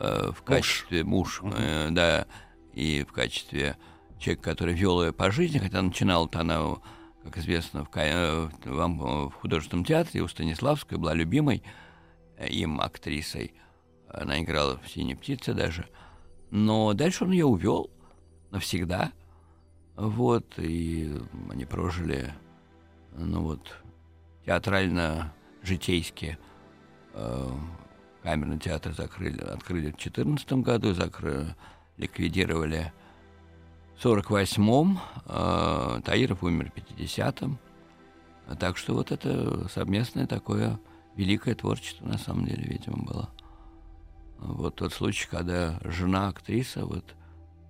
э, 0.00 0.32
в 0.36 0.42
качестве 0.42 1.04
муж, 1.04 1.40
муж 1.40 1.54
э, 1.56 1.88
да, 1.90 2.26
и 2.74 3.06
в 3.08 3.12
качестве 3.12 3.76
человека, 4.18 4.50
который 4.50 4.74
вел 4.74 5.04
ее 5.04 5.12
по 5.12 5.30
жизни, 5.30 5.58
хотя 5.58 5.80
начинала-то 5.82 6.40
она, 6.40 6.76
как 7.24 7.38
известно, 7.38 7.84
в, 7.84 7.96
э, 7.96 8.48
в, 8.64 9.28
в 9.28 9.32
художественном 9.32 9.84
театре 9.84 10.22
у 10.22 10.28
Станиславской, 10.28 10.98
была 10.98 11.14
любимой 11.14 11.62
э, 12.36 12.48
им 12.48 12.80
актрисой. 12.80 13.54
Она 14.08 14.40
играла 14.40 14.78
в 14.78 14.88
«Синей 14.88 15.14
птице» 15.14 15.52
даже. 15.52 15.86
Но 16.50 16.92
дальше 16.94 17.24
он 17.24 17.32
ее 17.32 17.46
увел 17.46 17.90
навсегда. 18.50 19.12
Вот, 19.96 20.58
и 20.58 21.12
они 21.50 21.64
прожили 21.64 22.32
ну 23.18 23.42
вот, 23.42 23.76
театрально-житейские. 24.46 26.38
Э, 27.14 27.50
камерный 28.22 28.58
театр 28.58 28.92
закрыли, 28.92 29.40
открыли 29.40 29.88
в 29.88 29.96
2014 29.96 30.52
году, 30.54 30.94
закрыли, 30.94 31.54
ликвидировали 31.96 32.92
48-м, 34.02 34.98
э, 35.26 36.00
Таиров 36.04 36.42
умер 36.42 36.72
в 36.74 36.78
50-м. 36.78 37.58
Так 38.58 38.76
что 38.76 38.94
вот 38.94 39.12
это 39.12 39.68
совместное 39.68 40.26
такое 40.26 40.78
великое 41.16 41.54
творчество 41.54 42.06
на 42.06 42.18
самом 42.18 42.46
деле, 42.46 42.64
видимо, 42.64 43.02
было. 43.04 43.30
Вот 44.38 44.76
тот 44.76 44.92
случай, 44.92 45.26
когда 45.28 45.80
жена 45.84 46.28
актриса, 46.28 46.86
вот 46.86 47.04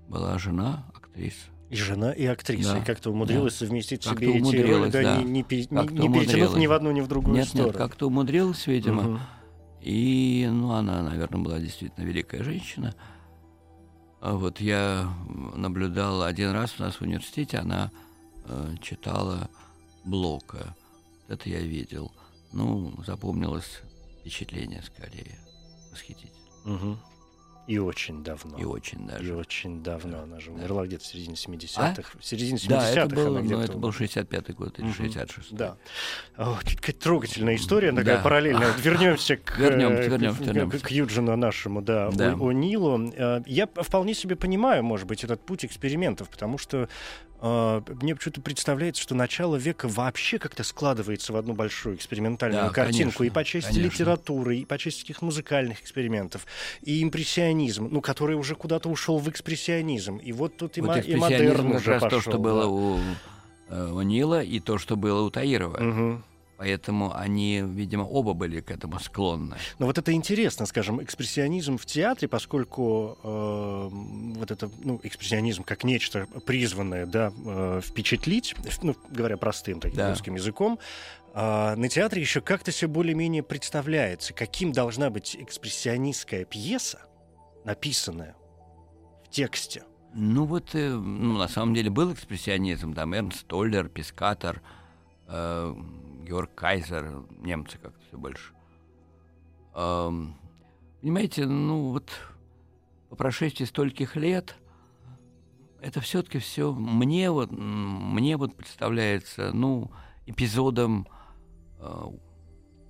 была 0.06 0.38
жена 0.38 0.84
актриса, 0.94 1.46
и 1.70 1.76
жена, 1.76 2.12
и 2.12 2.24
актриса. 2.24 2.72
Да. 2.74 2.78
И 2.78 2.84
как-то 2.84 3.10
умудрилась 3.10 3.58
да. 3.58 3.66
совместить 3.66 4.04
как 4.04 4.18
себе 4.18 4.38
эти 4.38 4.56
роли, 4.56 4.90
да, 4.90 5.02
да. 5.02 5.16
не, 5.18 5.24
не, 5.24 5.30
не, 5.30 5.38
не 5.42 5.44
перетянув 5.44 6.56
ни 6.56 6.66
в 6.66 6.72
одну, 6.72 6.90
ни 6.92 7.02
в 7.02 7.08
другую 7.08 7.36
нет, 7.36 7.48
сторону. 7.48 7.68
Нет, 7.68 7.76
как-то 7.76 8.06
умудрилась, 8.06 8.66
видимо. 8.66 9.02
Угу. 9.02 9.18
И, 9.82 10.48
ну, 10.50 10.72
она, 10.72 11.02
наверное, 11.02 11.42
была 11.42 11.58
действительно 11.58 12.04
великая 12.04 12.42
женщина. 12.42 12.94
А 14.20 14.34
вот 14.34 14.60
я 14.60 15.12
наблюдал 15.54 16.22
один 16.22 16.50
раз 16.50 16.74
у 16.78 16.82
нас 16.82 16.96
в 16.96 17.02
университете, 17.02 17.58
она 17.58 17.90
э, 18.44 18.74
читала 18.82 19.48
Блока. 20.04 20.74
Это 21.28 21.48
я 21.48 21.60
видел. 21.60 22.10
Ну, 22.52 22.92
запомнилось 23.06 23.82
впечатление 24.20 24.82
скорее. 24.82 25.38
Восхитительно. 25.92 26.32
Угу. 26.64 26.98
И 27.68 27.76
очень 27.76 28.24
давно. 28.24 28.56
И 28.56 28.64
очень 28.64 29.06
даже. 29.06 29.28
И 29.28 29.30
очень 29.30 29.82
давно. 29.82 30.22
Она 30.22 30.40
же 30.40 30.52
умерла 30.52 30.86
где-то 30.86 31.04
в 31.04 31.06
середине 31.06 31.34
70-х. 31.34 32.12
А? 32.14 32.18
В 32.18 32.24
середине 32.24 32.56
70-х 32.56 32.68
да, 32.68 32.88
это 32.88 33.14
был, 33.14 33.36
она 33.36 33.42
ну, 33.42 33.60
это 33.60 33.76
был 33.76 33.90
65-й 33.90 34.54
год 34.54 34.78
или 34.78 34.86
угу. 34.86 34.94
66-й. 34.94 35.54
Да. 35.54 35.76
О, 36.38 36.58
какая 36.64 36.94
трогательная 36.94 37.56
история, 37.56 37.92
такая 37.92 38.16
да. 38.16 38.22
параллельная. 38.22 38.72
Вернемся 38.78 39.36
к, 39.36 39.58
вернемся, 39.58 40.08
вернемся, 40.08 40.44
вернемся. 40.44 40.78
к, 40.78 40.90
Юджину 40.90 41.36
нашему, 41.36 41.82
да, 41.82 42.10
да. 42.10 42.32
О, 42.32 42.52
Нилу. 42.52 43.12
Э, 43.14 43.42
я 43.44 43.66
вполне 43.66 44.14
себе 44.14 44.34
понимаю, 44.34 44.82
может 44.82 45.06
быть, 45.06 45.22
этот 45.22 45.44
путь 45.44 45.66
экспериментов, 45.66 46.30
потому 46.30 46.56
что 46.56 46.88
мне 47.40 48.14
почему-то 48.14 48.40
представляется, 48.40 49.02
что 49.02 49.14
начало 49.14 49.56
века 49.56 49.86
вообще 49.88 50.38
как-то 50.38 50.64
складывается 50.64 51.32
в 51.32 51.36
одну 51.36 51.54
большую 51.54 51.94
экспериментальную 51.94 52.64
да, 52.64 52.70
картинку 52.70 53.18
конечно, 53.18 53.24
и 53.24 53.30
по 53.30 53.44
части 53.44 53.68
конечно. 53.68 53.86
литературы, 53.86 54.56
и 54.56 54.64
по 54.64 54.76
части 54.78 55.02
таких 55.02 55.22
музыкальных 55.22 55.80
экспериментов, 55.80 56.46
и 56.82 57.02
импрессионизм, 57.02 57.88
ну, 57.90 58.00
который 58.00 58.36
уже 58.36 58.54
куда-то 58.54 58.88
ушел 58.88 59.18
в 59.18 59.28
экспрессионизм. 59.28 60.16
И 60.16 60.32
вот 60.32 60.56
тут 60.56 60.78
и, 60.78 60.80
вот 60.80 61.06
и 61.06 61.14
модерн 61.14 61.76
уже 61.76 62.00
пошел. 62.00 62.08
то, 62.10 62.20
что 62.20 62.32
да. 62.32 62.38
было 62.38 62.66
у, 62.66 62.98
э, 63.68 63.90
у 63.92 64.02
Нила, 64.02 64.42
и 64.42 64.58
то, 64.58 64.78
что 64.78 64.96
было 64.96 65.22
у 65.22 65.30
Таирова. 65.30 65.76
Угу. 65.76 66.22
Поэтому 66.58 67.16
они, 67.16 67.62
видимо, 67.64 68.02
оба 68.02 68.32
были 68.32 68.60
к 68.60 68.72
этому 68.72 68.98
склонны. 68.98 69.56
Но 69.78 69.86
вот 69.86 69.96
это 69.96 70.12
интересно, 70.12 70.66
скажем, 70.66 71.00
экспрессионизм 71.00 71.78
в 71.78 71.86
театре, 71.86 72.26
поскольку 72.26 73.16
э, 73.22 73.88
вот 74.36 74.50
это, 74.50 74.68
ну, 74.82 74.98
экспрессионизм 75.04 75.62
как 75.62 75.84
нечто 75.84 76.26
призванное, 76.46 77.06
да, 77.06 77.32
э, 77.46 77.80
впечатлить, 77.80 78.56
ну, 78.82 78.96
говоря 79.08 79.36
простым 79.36 79.78
таким 79.78 79.98
да. 79.98 80.10
русским 80.10 80.34
языком, 80.34 80.80
э, 81.32 81.74
на 81.76 81.88
театре 81.88 82.22
еще 82.22 82.40
как-то 82.40 82.72
все 82.72 82.88
более-менее 82.88 83.44
представляется, 83.44 84.34
каким 84.34 84.72
должна 84.72 85.10
быть 85.10 85.36
экспрессионистская 85.38 86.44
пьеса, 86.44 87.02
написанная 87.64 88.34
в 89.24 89.30
тексте. 89.30 89.84
Ну 90.12 90.44
вот, 90.44 90.74
э, 90.74 90.88
ну, 90.90 91.38
на 91.38 91.46
самом 91.46 91.72
деле 91.72 91.88
был 91.88 92.12
экспрессионизм, 92.12 92.94
там 92.94 93.14
Эрнст 93.14 93.46
Толлер, 93.46 93.88
Пискатор, 93.88 94.60
э, 95.28 95.74
Георг 96.28 96.54
Кайзер, 96.54 97.24
немцы 97.38 97.78
как-то 97.78 98.00
все 98.06 98.18
больше. 98.18 98.52
Эм, 99.74 100.36
понимаете, 101.00 101.46
ну 101.46 101.92
вот 101.92 102.10
по 103.08 103.16
прошествии 103.16 103.64
стольких 103.64 104.14
лет 104.16 104.56
это 105.80 106.00
все-таки 106.00 106.38
все 106.38 106.72
мне 106.72 107.30
вот 107.30 107.50
мне 107.50 108.36
вот 108.36 108.54
представляется, 108.54 109.52
ну 109.54 109.90
эпизодом 110.26 111.08
э, 111.78 112.04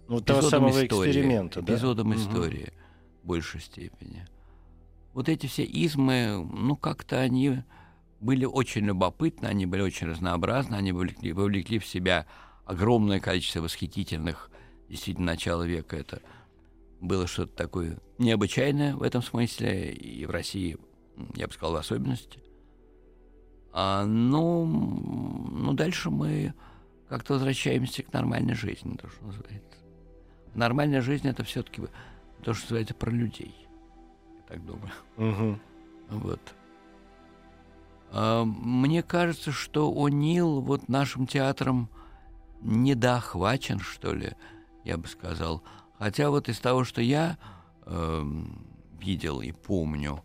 ну, 0.08 0.20
того 0.20 0.42
самого 0.42 0.84
истории, 0.84 1.10
эксперимента, 1.10 1.62
да? 1.62 1.74
эпизодом 1.74 2.10
угу. 2.10 2.18
истории 2.18 2.72
в 3.22 3.26
большей 3.26 3.60
степени. 3.60 4.26
Вот 5.14 5.28
эти 5.28 5.46
все 5.46 5.64
измы, 5.64 6.44
ну 6.52 6.74
как-то 6.76 7.20
они 7.20 7.62
были 8.20 8.44
очень 8.44 8.84
любопытны, 8.86 9.46
они 9.46 9.66
были 9.66 9.82
очень 9.82 10.08
разнообразны, 10.08 10.74
они 10.74 10.90
вовлекли, 10.90 11.32
вовлекли 11.32 11.78
в 11.78 11.86
себя 11.86 12.26
огромное 12.68 13.18
количество 13.18 13.60
восхитительных, 13.60 14.50
действительно, 14.90 15.32
начала 15.32 15.62
века. 15.62 15.96
Это 15.96 16.20
было 17.00 17.26
что-то 17.26 17.56
такое 17.56 17.98
необычайное 18.18 18.94
в 18.94 19.02
этом 19.02 19.22
смысле, 19.22 19.92
и 19.92 20.26
в 20.26 20.30
России, 20.30 20.76
я 21.34 21.46
бы 21.46 21.52
сказал, 21.54 21.72
в 21.72 21.76
особенности. 21.78 22.42
А, 23.72 24.04
ну, 24.04 24.66
ну, 24.66 25.72
дальше 25.72 26.10
мы 26.10 26.52
как-то 27.08 27.34
возвращаемся 27.34 28.02
к 28.02 28.12
нормальной 28.12 28.54
жизни, 28.54 28.96
то, 28.96 29.08
что 29.08 29.24
называется. 29.24 29.78
Нормальная 30.54 31.00
жизнь— 31.00 31.26
это 31.28 31.44
все 31.44 31.62
таки 31.62 31.82
то, 32.42 32.52
что 32.52 32.64
называется, 32.66 32.94
про 32.94 33.10
людей. 33.10 33.54
Я 34.36 34.42
так 34.42 34.66
думаю. 34.66 34.92
Угу. 35.16 35.58
Вот. 36.10 36.40
А, 38.10 38.44
мне 38.44 39.02
кажется, 39.02 39.52
что 39.52 39.90
О'Нил 39.90 40.60
вот 40.60 40.88
нашим 40.88 41.26
театром 41.26 41.88
недоохвачен, 42.60 43.80
что 43.80 44.12
ли, 44.12 44.32
я 44.84 44.96
бы 44.96 45.08
сказал. 45.08 45.62
Хотя 45.98 46.30
вот 46.30 46.48
из 46.48 46.58
того, 46.58 46.84
что 46.84 47.00
я 47.00 47.38
э, 47.86 48.22
видел 49.00 49.40
и 49.40 49.52
помню, 49.52 50.22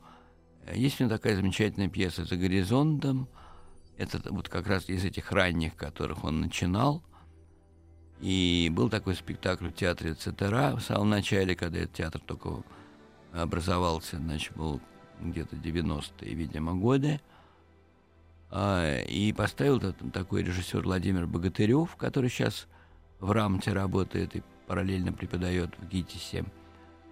есть 0.71 0.99
у 0.99 1.03
меня 1.03 1.15
такая 1.15 1.35
замечательная 1.35 1.89
пьеса 1.89 2.25
«За 2.25 2.35
горизонтом». 2.37 3.27
Это 3.97 4.21
вот 4.31 4.49
как 4.49 4.67
раз 4.67 4.89
из 4.89 5.03
этих 5.03 5.31
ранних, 5.31 5.75
которых 5.75 6.23
он 6.23 6.41
начинал. 6.41 7.03
И 8.21 8.71
был 8.73 8.89
такой 8.89 9.15
спектакль 9.15 9.67
в 9.67 9.73
театре 9.73 10.13
Цетера 10.13 10.75
в 10.75 10.81
самом 10.81 11.09
начале, 11.09 11.55
когда 11.55 11.79
этот 11.79 11.93
театр 11.93 12.21
только 12.25 12.63
образовался, 13.33 14.17
значит, 14.17 14.55
был 14.55 14.79
где-то 15.19 15.55
90-е, 15.55 16.33
видимо, 16.33 16.73
годы. 16.73 17.19
А, 18.55 19.01
и 19.01 19.33
поставил 19.33 19.79
такой 20.13 20.43
режиссер 20.43 20.83
Владимир 20.83 21.25
Богатырев, 21.25 21.95
который 21.95 22.29
сейчас 22.29 22.67
в 23.19 23.31
Рамте 23.31 23.73
работает 23.73 24.35
и 24.35 24.43
параллельно 24.67 25.11
преподает 25.11 25.75
в 25.79 25.87
ГИТИСе. 25.87 26.45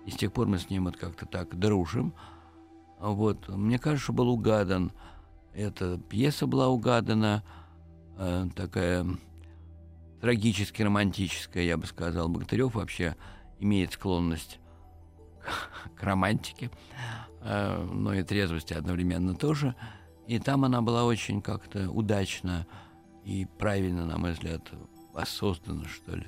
И 0.05 0.11
с 0.11 0.15
тех 0.15 0.31
пор 0.31 0.45
мы 0.45 0.59
с 0.59 0.69
ним 0.69 0.85
вот 0.85 0.97
как-то 0.97 1.25
так 1.25 1.57
дружим. 1.57 2.13
Вот. 2.99 3.49
Мне 3.49 3.79
кажется, 3.79 4.03
что 4.03 4.13
был 4.13 4.29
угадан. 4.29 4.91
Эта 5.55 5.97
пьеса 5.97 6.45
была 6.45 6.67
угадана, 6.67 7.43
э, 8.19 8.45
такая 8.55 9.07
трагически 10.21 10.83
романтическая, 10.83 11.63
я 11.63 11.75
бы 11.75 11.87
сказал. 11.87 12.29
Богатырев 12.29 12.75
вообще 12.75 13.15
имеет 13.59 13.93
склонность 13.93 14.59
к 15.95 16.03
романтике, 16.03 16.69
э, 17.41 17.83
но 17.91 18.13
и 18.13 18.21
трезвости 18.21 18.73
одновременно 18.73 19.33
тоже. 19.33 19.75
И 20.31 20.39
там 20.39 20.63
она 20.63 20.81
была 20.81 21.03
очень 21.03 21.41
как-то 21.41 21.91
удачно 21.91 22.65
и 23.25 23.45
правильно, 23.59 24.05
на 24.05 24.17
мой 24.17 24.31
взгляд, 24.31 24.61
воссоздана, 25.11 25.85
что 25.89 26.15
ли. 26.15 26.25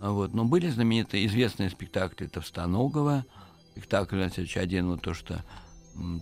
Вот. 0.00 0.34
Но 0.34 0.44
были 0.44 0.68
знаменитые, 0.68 1.24
известные 1.24 1.70
спектакли 1.70 2.26
Товстоногова, 2.26 3.24
спектакль 3.70 4.28
следующий 4.28 4.58
один, 4.58 4.88
вот 4.88 5.00
то, 5.00 5.14
что 5.14 5.42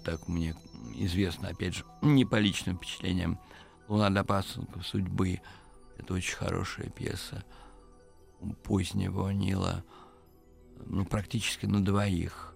так 0.04 0.28
мне 0.28 0.54
известно, 0.94 1.48
опять 1.48 1.74
же, 1.74 1.84
не 2.00 2.24
по 2.24 2.36
личным 2.36 2.76
впечатлениям, 2.76 3.40
«Луна 3.88 4.08
для 4.08 4.22
пасынков 4.22 4.86
судьбы». 4.86 5.40
Это 5.98 6.14
очень 6.14 6.36
хорошая 6.36 6.90
пьеса 6.90 7.44
позднего 8.62 9.30
Нила, 9.30 9.82
ну, 10.86 11.04
практически 11.04 11.66
на 11.66 11.84
двоих. 11.84 12.47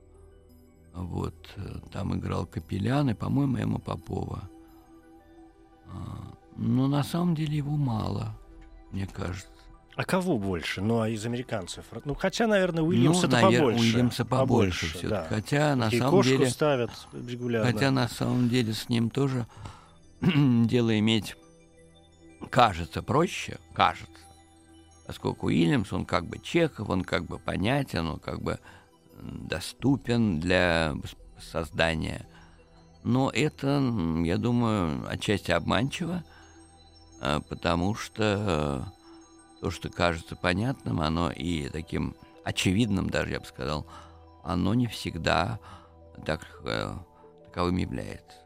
Вот, 0.95 1.35
э, 1.57 1.79
там 1.91 2.15
играл 2.17 2.47
Капелян 2.47 3.11
и, 3.11 3.15
по-моему, 3.15 3.57
Эмма 3.57 3.79
Попова. 3.79 4.49
А, 5.87 6.35
но 6.57 6.87
на 6.87 7.03
самом 7.03 7.35
деле 7.35 7.57
его 7.57 7.77
мало, 7.77 8.37
мне 8.91 9.07
кажется. 9.07 9.49
А 9.95 10.05
кого 10.05 10.39
больше? 10.39 10.81
Ну, 10.81 11.01
а 11.01 11.09
из 11.09 11.25
американцев? 11.27 11.85
Ну, 12.05 12.15
хотя, 12.15 12.47
наверное, 12.47 12.83
Уильямса 12.83 13.27
ну, 13.27 13.33
навер... 13.33 13.61
побольше. 13.61 13.81
Уильямса 13.81 14.25
побольше, 14.25 14.87
побольше 14.87 15.09
Да. 15.09 15.27
Хотя, 15.29 15.77
на 15.77 15.89
И 15.89 15.99
самом 15.99 16.23
деле... 16.23 16.47
ставят 16.49 16.91
регулярно. 17.13 17.71
Хотя, 17.71 17.91
на 17.91 18.09
самом 18.09 18.49
деле, 18.49 18.73
с 18.73 18.89
ним 18.89 19.11
тоже 19.11 19.47
дело 20.21 20.99
иметь 20.99 21.37
кажется 22.51 23.03
проще, 23.03 23.59
кажется. 23.75 24.09
Поскольку 25.07 25.47
Уильямс, 25.47 25.93
он 25.93 26.07
как 26.07 26.27
бы 26.27 26.39
Чехов, 26.39 26.89
он 26.89 27.05
как 27.05 27.27
бы 27.27 27.39
понятен, 27.39 28.07
он 28.07 28.19
как 28.19 28.41
бы 28.41 28.61
доступен 29.23 30.41
для 30.41 30.95
создания. 31.39 32.27
Но 33.05 33.31
это, 33.31 33.83
я 34.25 34.37
думаю, 34.39 35.09
отчасти 35.09 35.51
обманчиво, 35.51 36.25
а, 37.21 37.41
потому 37.41 37.95
что 37.95 38.93
то, 39.61 39.71
что 39.71 39.91
кажется 39.91 40.37
понятным, 40.37 41.01
оно 41.01 41.31
и 41.31 41.69
таким 41.69 42.17
очевидным 42.45 43.09
даже, 43.09 43.33
я 43.33 43.41
бы 43.41 43.47
сказал, 43.47 43.87
оно 44.43 44.75
не 44.75 44.87
всегда 44.87 45.61
так, 46.27 46.61
э, 46.65 46.93
таковым 47.45 47.77
является. 47.77 48.39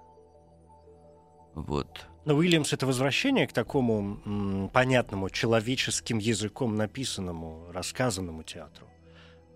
Вот. 1.54 2.06
Но 2.26 2.35
Уильямс— 2.35 2.73
это 2.75 2.87
возвращение 2.87 3.47
к 3.47 3.52
такому 3.52 4.21
м, 4.26 4.68
понятному, 4.68 5.30
человеческим 5.30 6.18
языком 6.18 6.76
написанному, 6.76 7.71
рассказанному 7.73 8.42
театру. 8.42 8.87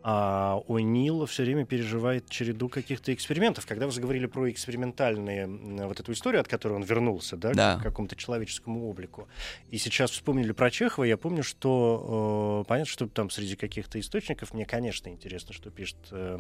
А 0.02 0.62
О'Нил 0.69 1.26
все 1.26 1.42
время 1.42 1.66
переживает 1.66 2.28
череду 2.30 2.69
каких-то 2.69 3.12
экспериментов. 3.12 3.66
Когда 3.66 3.87
вы 3.87 3.92
заговорили 3.92 4.26
про 4.26 4.50
экспериментальные 4.50 5.47
вот 5.87 6.00
эту 6.00 6.12
историю, 6.12 6.40
от 6.40 6.49
которой 6.49 6.73
он 6.75 6.83
вернулся, 6.83 7.37
да, 7.37 7.52
Да. 7.52 7.76
к 7.78 7.83
какому-то 7.83 8.16
человеческому 8.16 8.88
облику, 8.88 9.28
и 9.71 9.76
сейчас 9.78 10.11
вспомнили 10.11 10.52
про 10.52 10.71
Чехова, 10.71 11.04
я 11.04 11.16
помню, 11.19 11.42
что 11.42 12.62
э, 12.64 12.69
понятно, 12.69 12.90
что 12.90 13.09
там 13.09 13.28
среди 13.30 13.57
каких-то 13.57 14.00
источников 14.00 14.54
мне, 14.54 14.64
конечно, 14.64 15.09
интересно, 15.09 15.53
что 15.53 15.70
пишет 15.70 15.98
э, 16.12 16.38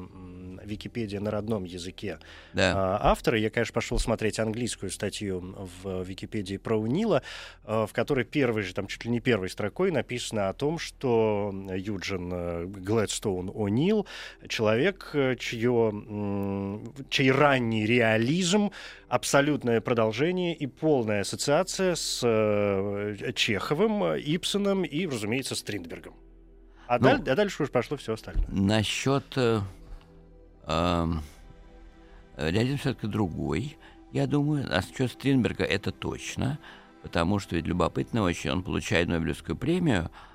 Википедия 0.64 1.20
на 1.20 1.30
родном 1.30 1.64
языке 1.64 2.18
Да. 2.54 2.72
а, 2.74 3.10
автора. 3.12 3.38
Я, 3.38 3.50
конечно, 3.50 3.74
пошел 3.74 3.98
смотреть 3.98 4.38
английскую 4.38 4.90
статью 4.90 5.68
в 5.82 6.02
Википедии 6.04 6.56
про 6.56 6.76
Унила, 6.78 7.22
э, 7.64 7.86
в 7.86 7.92
которой 7.92 8.24
первой 8.24 8.62
же, 8.62 8.72
там 8.74 8.86
чуть 8.86 9.04
ли 9.04 9.10
не 9.10 9.20
первой 9.20 9.50
строкой 9.50 9.90
написано 9.90 10.48
о 10.48 10.54
том, 10.54 10.78
что 10.78 11.52
Юджин 11.76 12.30
э, 12.32 12.64
Глэдстоун 12.66 13.49
О'Нил 13.50 14.06
человек, 14.48 15.10
э, 15.14 15.36
чье, 15.36 15.92
чей 17.10 17.30
ранний 17.30 17.86
реализм 17.86 18.70
абсолютное 19.08 19.80
продолжение 19.80 20.54
и 20.54 20.66
полная 20.66 21.22
ассоциация 21.22 21.94
с 21.94 22.20
э, 22.24 23.32
Чеховым, 23.34 24.02
Ипсоном 24.16 24.84
и, 24.84 25.06
разумеется, 25.06 25.54
Стриндбергом. 25.54 26.14
А, 26.86 26.98
Ну, 26.98 27.04
даль- 27.04 27.28
а 27.28 27.34
дальше 27.36 27.62
уж 27.62 27.70
пошло 27.70 27.96
все 27.96 28.14
остальное. 28.14 28.44
Насчет 28.48 29.24
э, 29.36 29.60
эм, 30.66 31.22
реализм 32.36 32.78
все-таки 32.78 33.06
другой. 33.06 33.76
Я 34.12 34.26
думаю, 34.26 34.66
а 34.68 34.76
насчет 34.76 35.12
Стринберга 35.12 35.64
это 35.64 35.92
точно, 35.92 36.58
потому 37.02 37.38
что 37.38 37.54
ведь 37.54 37.66
любопытно 37.66 38.22
очень, 38.22 38.50
он 38.50 38.62
получает 38.64 39.06
Нобелевскую 39.08 39.56
премию, 39.56 40.10
э, 40.12 40.29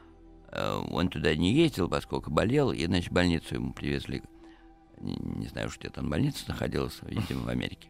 он 0.90 1.10
туда 1.10 1.36
не 1.36 1.54
ездил, 1.54 1.90
поскольку 1.90 2.32
болел, 2.32 2.72
и, 2.72 2.86
значит, 2.86 3.12
больницу 3.12 3.56
ему 3.56 3.74
привезли, 3.74 4.24
не, 5.00 5.48
знаю 5.48 5.68
уж, 5.68 5.78
где 5.78 5.90
там 5.90 6.10
больница 6.10 6.46
находилась, 6.48 7.00
видимо, 7.04 7.44
в 7.44 7.50
Америке. 7.50 7.90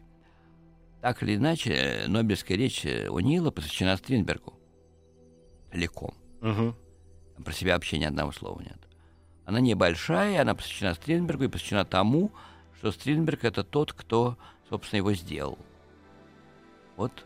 Так 1.00 1.22
или 1.22 1.36
иначе, 1.36 1.72
э, 1.72 2.08
Нобелевская 2.08 2.56
речь 2.56 2.84
О'Нила 2.84 3.50
посвящена 3.50 3.96
Стринбергу. 3.96 4.54
Целиком. 5.70 6.14
Мгм. 6.40 6.74
Про 7.44 7.52
себя 7.52 7.74
вообще 7.74 7.98
ни 7.98 8.04
одного 8.04 8.32
слова 8.32 8.60
нет. 8.60 8.78
Она 9.44 9.60
небольшая, 9.60 10.40
она 10.42 10.54
посвящена 10.54 10.94
Стринбергу 10.94 11.44
и 11.44 11.48
посвящена 11.48 11.84
тому, 11.84 12.32
что 12.78 12.90
Стринберг 12.90 13.44
это 13.44 13.62
тот, 13.62 13.92
кто, 13.92 14.36
собственно, 14.68 14.98
его 14.98 15.12
сделал. 15.12 15.58
Вот. 16.96 17.25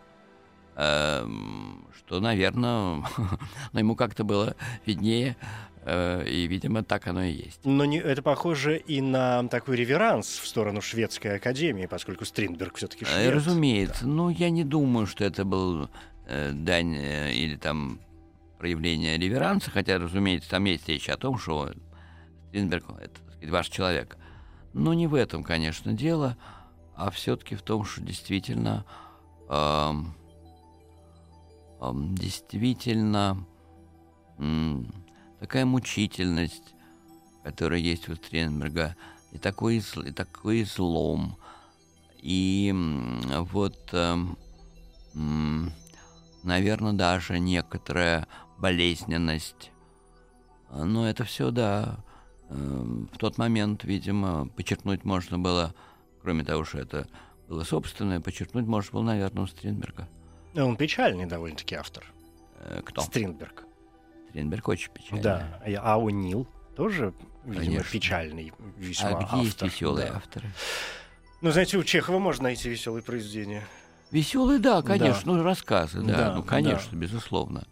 Эм, 0.83 1.85
что, 1.95 2.21
наверное, 2.21 3.05
но 3.73 3.79
ему 3.79 3.95
как-то 3.97 4.25
было 4.25 4.57
виднее, 4.87 5.37
э, 5.85 6.25
и, 6.27 6.47
видимо, 6.47 6.83
так 6.83 7.07
оно 7.07 7.23
и 7.23 7.33
есть. 7.33 7.61
Но 7.65 7.85
не, 7.85 7.99
это 7.99 8.23
похоже 8.23 8.79
и 8.79 9.03
на 9.03 9.47
такой 9.49 9.77
реверанс 9.77 10.27
в 10.39 10.47
сторону 10.47 10.81
шведской 10.81 11.37
академии, 11.37 11.85
поскольку 11.85 12.25
Стринберг 12.25 12.77
все-таки 12.79 13.05
Э, 13.05 13.09
швед. 13.09 13.35
Разумеется. 13.35 14.07
Но 14.07 14.31
я 14.31 14.49
не 14.49 14.65
думаю, 14.65 15.07
что 15.07 15.23
это 15.23 15.45
был 15.45 15.91
э, 16.27 16.53
дань 16.53 16.97
э, 16.97 17.35
или 17.35 17.57
там 17.57 18.01
проявление 18.59 19.19
реверанса, 19.19 19.71
хотя, 19.71 19.99
разумеется, 19.99 20.49
там 20.49 20.65
есть 20.65 20.89
речь 20.89 21.11
о 21.11 21.19
том, 21.19 21.37
что 21.37 21.75
Стринберг— 22.49 22.85
это, 23.03 23.21
так 23.21 23.35
сказать, 23.35 23.51
ваш 23.51 23.69
человек. 23.69 24.17
Но 24.73 24.95
не 24.95 25.07
в 25.07 25.15
этом, 25.15 25.45
конечно, 25.45 25.93
дело, 25.93 26.39
а 26.97 27.11
все-таки 27.11 27.55
в 27.55 27.61
том, 27.61 27.85
что 27.85 28.01
действительно, 28.01 28.87
эм, 29.51 30.15
действительно 31.81 33.47
такая 35.39 35.65
мучительность, 35.65 36.75
которая 37.45 37.81
есть 37.81 38.09
у 38.09 38.15
Стринберга, 38.15 38.97
и 39.33 39.39
такой, 39.39 39.79
и 39.79 40.13
такой 40.13 40.65
злом, 40.65 41.37
и 42.17 42.75
вот, 43.51 43.95
наверное, 46.43 46.93
даже 46.93 47.39
некоторая 47.39 48.27
болезненность. 48.59 49.71
А, 50.69 50.85
Но 50.85 51.09
это 51.09 51.25
все, 51.25 51.51
да, 51.51 52.05
э, 52.49 52.55
в 52.55 53.19
тот 53.19 53.39
момент, 53.39 53.85
видимо, 53.85 54.49
подчеркнуть 54.49 55.05
можно 55.05 55.39
было, 55.39 55.75
кроме 56.23 56.45
того, 56.45 56.65
что 56.65 56.79
это 56.79 57.09
было 57.49 57.65
собственное, 57.65 58.21
подчеркнуть 58.21 58.67
можно 58.67 58.93
было, 58.93 59.03
наверное, 59.03 59.45
у 59.45 59.47
Стринберга. 59.47 60.09
Он 60.55 60.77
печальный 60.77 61.27
довольно-таки 61.27 61.75
автор. 61.75 62.05
Э, 62.59 62.83
Кто? 62.85 63.03
Стринберг. 63.03 63.65
Стринберг 64.31 64.69
очень 64.69 64.91
печальный. 64.93 65.23
Да. 65.23 65.61
А 65.65 65.99
О'Нил 65.99 66.47
тоже, 66.77 67.13
видимо, 67.45 67.65
Конечно. 67.65 67.93
печальный 67.93 68.53
весьма 68.77 69.11
А 69.11 69.23
где 69.25 69.43
есть 69.45 69.55
автор. 69.55 69.69
веселые 69.69 70.07
Да. 70.09 70.17
авторы? 70.17 70.51
Ну, 71.41 71.51
знаете, 71.53 71.79
у 71.79 71.85
Чехова 71.85 72.19
можно 72.19 72.45
найти 72.45 72.69
веселые 72.69 73.03
произведения. 73.03 73.63
Веселые, 74.11 74.59
да, 74.59 74.83
конечно, 74.83 75.33
Да. 75.33 75.39
ну 75.39 75.43
рассказы, 75.45 76.03
да, 76.03 76.17
Да, 76.17 76.35
ну 76.35 76.43
конечно, 76.43 76.97
безусловно. 76.97 77.65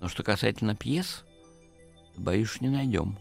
Но 0.00 0.08
что 0.08 0.22
касательно 0.22 0.74
пьес, 0.76 1.24
боюсь, 2.16 2.60
не 2.60 2.68
найдем. 2.68 3.18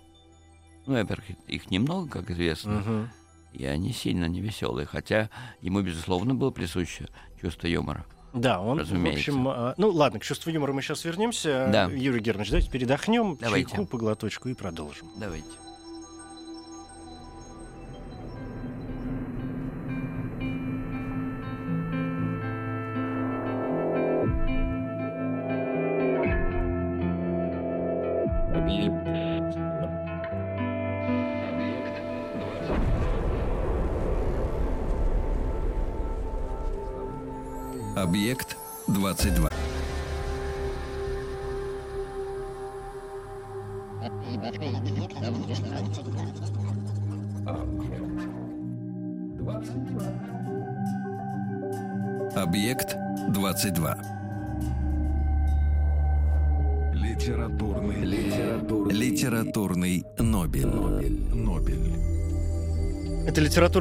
Ну, 0.86 0.94
во-первых, 0.94 1.30
их 1.48 1.70
немного, 1.72 2.08
как 2.10 2.32
известно, 2.32 2.80
Мгм. 2.80 3.10
и 3.54 3.66
они 3.66 3.92
сильно 3.92 4.26
не 4.26 4.40
веселые, 4.40 4.86
хотя 4.86 5.30
ему, 5.62 5.82
безусловно, 5.82 6.36
было 6.36 6.52
присуще 6.52 7.08
чувство 7.42 7.68
юмора. 7.68 8.06
Да, 8.34 8.60
он, 8.62 8.80
Разумеется. 8.80 9.32
в 9.32 9.36
общем... 9.36 9.48
а, 9.48 9.74
Ну, 9.78 9.90
ладно, 9.90 10.20
к 10.20 10.24
чувству 10.24 10.52
юмора 10.52 10.74
мы 10.74 10.82
сейчас 10.82 11.04
вернемся. 11.06 11.68
Да. 11.72 11.86
Юрий 11.86 12.20
Германович, 12.20 12.50
давайте 12.52 12.70
передохнем, 12.70 13.38
Давайте. 13.40 13.70
чайку 13.72 13.86
по 13.86 13.98
глоточку 13.98 14.50
и 14.50 14.54
продолжим. 14.54 15.08
Давайте. 15.18 15.48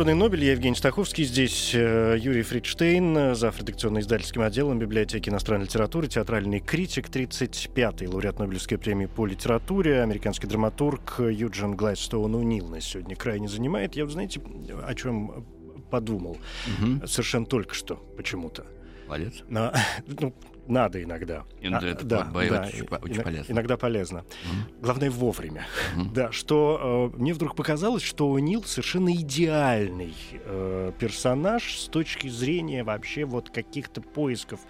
«Литературный 0.09 0.15
Нобель». 0.15 0.45
Я 0.45 0.53
Евгений 0.53 0.75
Стаховский. 0.75 1.25
Здесь 1.25 1.73
э, 1.75 2.17
Юрий 2.19 2.41
Фридштейн, 2.43 3.35
зав. 3.35 3.59
редакционно-издательским 3.59 4.41
отделом 4.41 4.79
библиотеки 4.79 5.29
иностранной 5.29 5.67
литературы, 5.67 6.09
театральный 6.09 6.61
критик, 6.61 7.11
35-й 7.11 8.07
лауреат 8.07 8.39
Нобелевской 8.39 8.79
премии 8.79 9.05
по 9.05 9.27
литературе, 9.27 10.01
американский 10.01 10.47
драматург 10.47 11.17
Юджин 11.19 11.77
Глайдстоун 11.77 12.35
Унил 12.35 12.69
нас 12.69 12.85
сегодня 12.85 13.17
крайне 13.17 13.49
занимает. 13.49 13.97
Я, 13.97 14.05
вот 14.05 14.13
знаете, 14.13 14.41
о 14.83 14.95
чем 14.95 15.45
подумал 15.91 16.39
Мгм. 16.81 17.07
совершенно 17.07 17.45
только 17.45 17.75
что 17.75 17.97
почему-то. 18.17 18.65
Молодец. 19.09 19.43
Но, 19.51 19.75
ну, 20.07 20.33
надо 20.69 21.03
иногда. 21.03 21.45
Иногда 21.61 21.87
А, 21.87 21.91
это 21.91 22.05
да, 22.05 22.25
да, 22.25 22.39
очень 22.39 22.87
очень 23.01 23.23
полезно. 23.23 23.53
Иногда 23.53 23.77
полезно. 23.77 24.25
Мгм. 24.45 24.83
Главное 24.83 25.11
вовремя. 25.11 25.67
Мгм. 25.97 26.13
Да, 26.19 26.33
что 26.33 27.13
э, 27.15 27.19
мне 27.19 27.33
вдруг 27.33 27.55
показалось, 27.55 28.03
что 28.03 28.37
Нил 28.39 28.65
совершенно 28.65 29.15
идеальный 29.15 30.15
э, 30.33 30.93
персонаж 30.99 31.79
с 31.79 31.87
точки 31.87 32.29
зрения 32.29 32.83
вообще 32.83 33.25
вот 33.25 33.51
каких-то 33.51 34.01
поисков, 34.01 34.61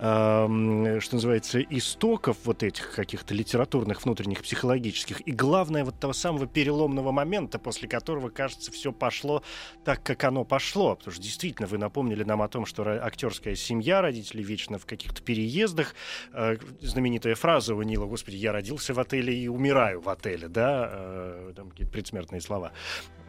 эм, 0.00 1.00
что 1.00 1.16
называется, 1.16 1.60
истоков 1.60 2.38
вот 2.44 2.62
этих 2.62 2.94
каких-то 2.94 3.34
литературных, 3.34 4.04
внутренних, 4.04 4.42
психологических. 4.42 5.20
И 5.20 5.32
главное, 5.32 5.84
вот 5.84 5.98
того 6.00 6.12
самого 6.12 6.46
переломного 6.46 7.12
момента, 7.12 7.58
после 7.58 7.88
которого, 7.88 8.28
кажется, 8.30 8.72
все 8.72 8.92
пошло 8.92 9.42
так, 9.84 10.02
как 10.02 10.24
оно 10.24 10.44
пошло. 10.44 10.96
Потому 10.96 11.12
что 11.14 11.22
действительно 11.22 11.68
вы 11.68 11.78
напомнили 11.78 12.24
нам 12.24 12.42
о 12.42 12.48
том, 12.48 12.66
что 12.66 12.82
актерская 13.04 13.54
семья, 13.54 14.00
родители 14.00 14.42
вечно 14.42 14.78
в 14.78 14.86
каких-то 14.86 15.22
переездах. 15.38 15.94
Э, 16.32 16.56
знаменитая 16.80 17.34
фраза 17.34 17.74
у 17.74 17.82
Нила, 17.82 18.06
господи, 18.06 18.36
я 18.36 18.52
родился 18.52 18.92
в 18.94 18.98
отеле 18.98 19.34
и 19.34 19.48
умираю 19.48 20.00
в 20.00 20.08
отеле, 20.08 20.48
да, 20.48 20.88
э, 20.90 21.52
там 21.54 21.70
какие-то 21.70 21.92
предсмертные 21.92 22.40
слова. 22.40 22.72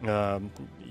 Э, 0.02 0.40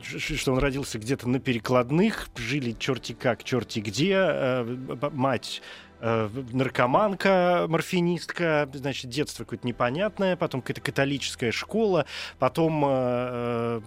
что 0.02 0.54
он 0.54 0.60
родился 0.60 0.98
где-то 0.98 1.28
на 1.28 1.40
перекладных, 1.40 2.30
жили 2.38 2.72
черти 2.72 3.14
как, 3.14 3.44
черти 3.44 3.80
где, 3.80 4.66
мать 5.12 5.62
э, 6.02 6.30
наркоманка, 6.52 7.66
морфинистка, 7.68 8.70
значит, 8.74 9.10
детство 9.10 9.44
какое-то 9.44 9.68
непонятное, 9.68 10.36
потом 10.36 10.62
какая-то 10.62 10.82
католическая 10.82 11.52
школа, 11.52 12.06
потом, 12.38 12.84
э, 12.86 13.82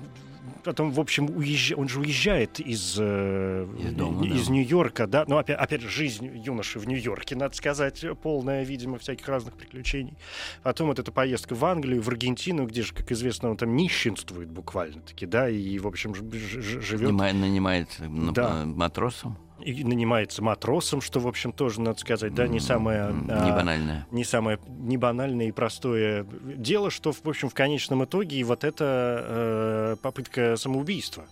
потом 0.65 0.91
в 0.93 1.01
общем, 1.01 1.27
уезжа... 1.37 1.75
он 1.77 1.89
же 1.89 2.01
уезжает 2.01 2.61
из, 2.61 2.97
э, 2.99 3.67
Из 3.79 3.93
дома, 3.93 4.27
из 4.27 4.47
да. 4.47 4.53
Нью-Йорка, 4.53 5.07
да, 5.07 5.25
ну, 5.27 5.39
опять, 5.39 5.59
опять 5.59 5.81
же, 5.83 5.89
жизнь 5.89 6.31
юноши 6.45 6.79
в 6.79 6.87
Нью-Йорке, 6.87 7.37
надо 7.37 7.55
сказать, 7.57 8.05
полная, 8.23 8.65
видимо, 8.65 8.99
всяких 8.99 9.29
разных 9.29 9.55
приключений. 9.55 10.15
Потом 10.63 10.89
вот 10.89 10.99
эта 10.99 11.11
поездка 11.13 11.55
в 11.55 11.65
Англию, 11.65 12.03
в 12.03 12.09
Аргентину, 12.09 12.67
где 12.67 12.83
же, 12.83 12.93
как 12.95 13.11
известно, 13.13 13.51
он 13.51 13.57
там 13.57 13.75
нищенствует 13.77 14.49
буквально-таки, 14.49 15.27
да, 15.27 15.49
и, 15.49 15.79
в 15.79 15.87
общем, 15.87 16.15
живет 16.15 17.11
Нанима- 17.11 17.33
Нанимается 17.33 18.05
на- 18.09 18.33
Да. 18.33 18.63
э, 18.63 18.65
матросом. 18.67 19.39
И 19.63 19.85
нанимается 19.85 20.43
матросом, 20.43 21.01
что, 21.01 21.21
в 21.21 21.27
общем, 21.27 21.53
тоже, 21.53 21.81
надо 21.81 21.99
сказать, 22.01 22.35
да, 22.35 22.47
не 22.47 22.61
самое... 22.61 23.03
А, 23.29 23.45
Не 23.45 23.53
банальное. 23.53 24.07
не 24.11 24.25
самое 24.25 24.59
не 24.69 24.97
банальное 24.99 25.47
и 25.49 25.53
простое 25.53 26.27
дело, 26.43 26.91
что, 26.91 27.13
в 27.13 27.27
общем, 27.29 27.49
в 27.49 27.55
конечном 27.55 28.05
итоге 28.05 28.37
и 28.37 28.45
вот 28.45 28.65
эта 28.65 28.85
э, 29.25 29.97
попытка 30.03 30.57
самоубийства, 30.57 31.25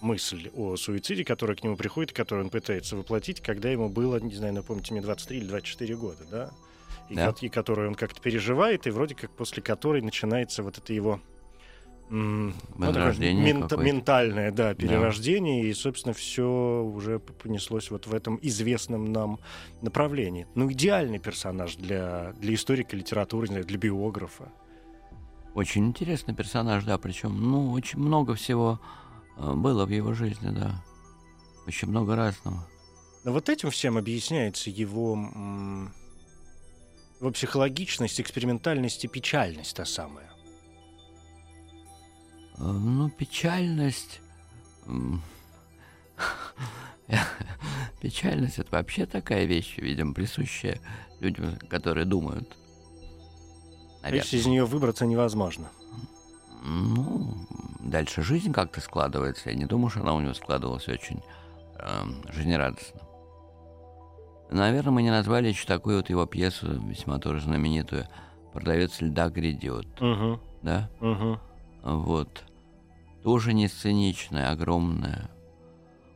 мысль 0.00 0.50
о 0.54 0.76
суициде, 0.76 1.24
которая 1.24 1.56
к 1.56 1.64
нему 1.64 1.76
приходит, 1.76 2.12
которую 2.12 2.44
он 2.44 2.50
пытается 2.50 2.96
воплотить, 2.96 3.40
когда 3.40 3.68
ему 3.70 3.88
было, 3.88 4.18
не 4.20 4.34
знаю, 4.34 4.54
напомните 4.54 4.92
мне, 4.92 5.00
23 5.02 5.38
или 5.38 5.46
24 5.46 5.96
года, 5.96 6.24
да? 6.30 6.50
И, 7.08 7.14
Да. 7.14 7.34
и 7.40 7.48
которую 7.48 7.88
он 7.88 7.94
как-то 7.94 8.20
переживает, 8.20 8.86
и 8.86 8.90
вроде 8.90 9.14
как 9.14 9.30
после 9.30 9.62
которой 9.62 10.02
начинается 10.02 10.62
вот 10.62 10.78
это 10.78 10.92
его 10.92 11.20
м, 12.10 12.48
ну, 12.48 12.52
такое 12.52 12.88
Возрождение 12.88 13.52
мента- 13.52 13.68
какое-то. 13.68 13.82
ментальное, 13.84 14.52
да, 14.52 14.74
перерождение, 14.74 15.64
и, 15.64 15.74
собственно, 15.74 16.12
все 16.14 16.82
уже 16.84 17.18
понеслось 17.18 17.90
вот 17.90 18.06
в 18.06 18.14
этом 18.14 18.38
известном 18.42 19.12
нам 19.12 19.38
направлении. 19.82 20.46
Ну, 20.54 20.70
идеальный 20.70 21.18
персонаж 21.18 21.76
для, 21.76 22.32
для 22.38 22.54
историка 22.54 22.96
литературы, 22.96 23.48
для 23.48 23.78
биографа. 23.78 24.52
Очень 25.54 25.86
интересный 25.86 26.34
персонаж, 26.34 26.84
да, 26.84 26.98
причем, 26.98 27.34
ну, 27.50 27.72
очень 27.72 27.98
много 27.98 28.34
всего 28.34 28.78
э, 29.38 29.54
было 29.54 29.86
в 29.86 29.90
его 29.90 30.12
жизни, 30.12 30.50
да. 30.50 30.84
Очень 31.66 31.88
много 31.88 32.14
разного. 32.14 32.68
Но 33.24 33.32
вот 33.32 33.48
этим 33.48 33.70
всем 33.70 33.96
объясняется 33.98 34.70
его, 34.70 35.18
его 37.20 37.30
психологичность, 37.32 38.20
экспериментальность 38.20 39.04
и 39.04 39.08
печальность 39.08 39.74
та 39.74 39.84
самая. 39.84 40.30
Э, 42.58 42.62
Ну, 42.62 43.08
печальность... 43.10 44.20
Печальность 48.00 48.58
это 48.58 48.70
вообще 48.72 49.06
такая 49.06 49.44
вещь, 49.44 49.76
видимо, 49.78 50.12
присущая 50.14 50.80
людям, 51.20 51.56
которые 51.68 52.04
думают. 52.04 52.56
То 54.02 54.14
есть 54.14 54.32
из 54.34 54.46
нее 54.46 54.64
выбраться 54.64 55.06
невозможно. 55.06 55.68
Ну, 56.62 57.34
дальше 57.80 58.22
жизнь 58.22 58.52
как-то 58.52 58.80
складывается. 58.80 59.50
Я 59.50 59.56
не 59.56 59.66
думаю, 59.66 59.90
что 59.90 60.00
она 60.00 60.14
у 60.14 60.20
него 60.20 60.34
складывалась 60.34 60.88
очень 60.88 61.22
эм, 61.78 62.22
жизнерадостно. 62.32 63.00
Наверное, 64.50 64.92
мы 64.92 65.02
не 65.02 65.10
назвали 65.10 65.48
еще 65.48 65.66
такую 65.66 65.96
вот 65.96 66.08
его 66.10 66.24
пьесу, 66.26 66.80
весьма 66.88 67.18
тоже 67.18 67.40
знаменитую, 67.42 68.06
«Продавец 68.52 69.00
льда 69.00 69.28
грядет», 69.28 69.86
Угу, 70.00 70.40
да? 70.62 70.88
угу. 71.00 71.38
Вот. 71.86 72.44
Тоже 73.22 73.52
не 73.54 73.68
сценичная, 73.68 74.50
огромная. 74.50 75.30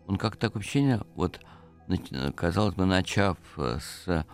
Он 0.09 0.16
как 0.16 0.37
так 0.37 0.56
вообще, 0.56 1.00
вот, 1.14 1.40
казалось 2.35 2.74
бы, 2.74 2.87
начав 2.87 3.38
э, 3.56 3.78
с 3.80 4.26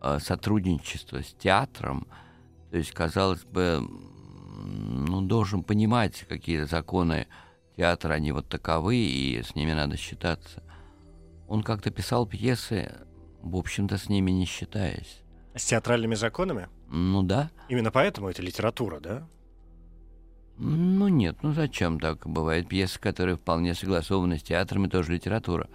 э, 0.00 0.18
сотрудничества 0.18 1.22
с 1.22 1.34
театром, 1.34 2.06
то 2.70 2.78
есть, 2.78 2.92
казалось 2.92 3.44
бы, 3.44 3.86
ну, 3.86 5.20
должен 5.20 5.62
понимать, 5.62 6.24
какие 6.26 6.62
законы 6.62 7.26
театра, 7.76 8.14
они 8.14 8.32
вот 8.32 8.48
таковы, 8.48 8.96
и 8.96 9.42
с 9.42 9.54
ними 9.54 9.74
надо 9.74 9.98
считаться. 9.98 10.62
Он 11.48 11.62
как-то 11.62 11.90
писал 11.90 12.26
пьесы, 12.26 12.94
в 13.42 13.56
общем-то, 13.56 13.98
с 13.98 14.08
ними 14.08 14.30
не 14.30 14.46
считаясь. 14.46 15.20
С 15.54 15.66
театральными 15.66 16.14
законами? 16.14 16.68
Ну 16.88 17.22
да, 17.22 17.50
Именно 17.68 17.90
поэтому 17.90 18.30
это 18.30 18.40
литература, 18.40 19.00
да? 19.00 19.28
Ну 20.58 21.08
нет, 21.08 21.36
ну 21.42 21.52
зачем 21.52 21.98
так? 21.98 22.26
Бывают 22.26 22.68
пьесы, 22.68 23.00
которые 23.00 23.36
вполне 23.36 23.74
согласованы 23.74 24.38
с 24.38 24.42
театром, 24.42 24.86
и 24.86 24.88
тоже 24.88 25.12
литература. 25.12 25.68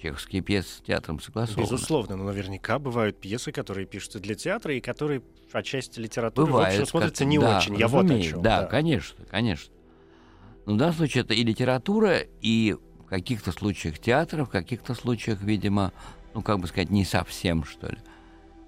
Чеховские 0.00 0.42
пьесы 0.42 0.78
с 0.78 0.80
театром 0.80 1.20
согласованы. 1.20 1.62
Безусловно, 1.62 2.16
но 2.16 2.24
наверняка 2.24 2.78
бывают 2.78 3.20
пьесы, 3.20 3.52
которые 3.52 3.86
пишутся 3.86 4.18
для 4.18 4.34
театра 4.34 4.74
и 4.74 4.80
которые 4.80 5.20
по 5.52 5.62
части 5.62 5.98
литературы 5.98 6.46
в 6.46 6.50
Бывает. 6.50 6.74
общем 6.74 6.86
смотрятся 6.86 7.24
не 7.24 7.38
да, 7.38 7.58
очень. 7.58 7.76
Я 7.76 7.88
вот 7.88 8.10
о 8.10 8.20
чем. 8.20 8.42
Да, 8.42 8.64
конечно, 8.64 9.24
конечно. 9.26 9.74
Но 10.66 10.74
в 10.74 10.76
данном 10.76 10.94
случае 10.94 11.24
это 11.24 11.34
и 11.34 11.42
литература, 11.42 12.18
и 12.40 12.76
в 13.00 13.06
каких-то 13.06 13.52
случаях 13.52 13.98
театр, 13.98 14.44
в 14.44 14.48
каких-то 14.48 14.94
случаях, 14.94 15.42
видимо, 15.42 15.92
ну, 16.34 16.42
как 16.42 16.60
бы 16.60 16.66
сказать, 16.66 16.90
не 16.90 17.04
совсем, 17.04 17.64
что 17.64 17.88
ли. 17.88 17.98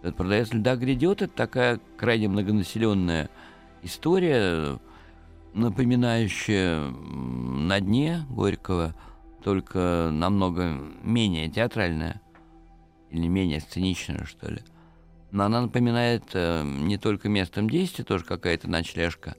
Этот 0.03 0.17
продавец 0.17 0.53
льда 0.53 0.77
грядет, 0.77 1.23
это 1.23 1.33
такая 1.33 1.81
крайне 1.97 2.29
многонаселенная 2.29 3.31
история, 3.83 4.81
напоминающая 5.55 6.79
м, 6.79 7.67
на 7.69 7.81
дне 7.81 8.25
Горького, 8.29 8.95
только 9.43 10.11
намного 10.13 10.79
менее 11.03 11.49
театральная 11.51 12.21
или 13.11 13.27
менее 13.27 13.61
сценичная, 13.61 14.25
что 14.25 14.51
ли. 14.51 14.63
Но 15.31 15.45
она 15.45 15.63
напоминает 15.63 16.25
э, 16.35 16.63
не 16.65 16.99
только 16.99 17.29
местом 17.29 17.69
действия, 17.69 18.05
тоже 18.05 18.25
какая-то 18.25 18.69
ночлежка, 18.69 19.35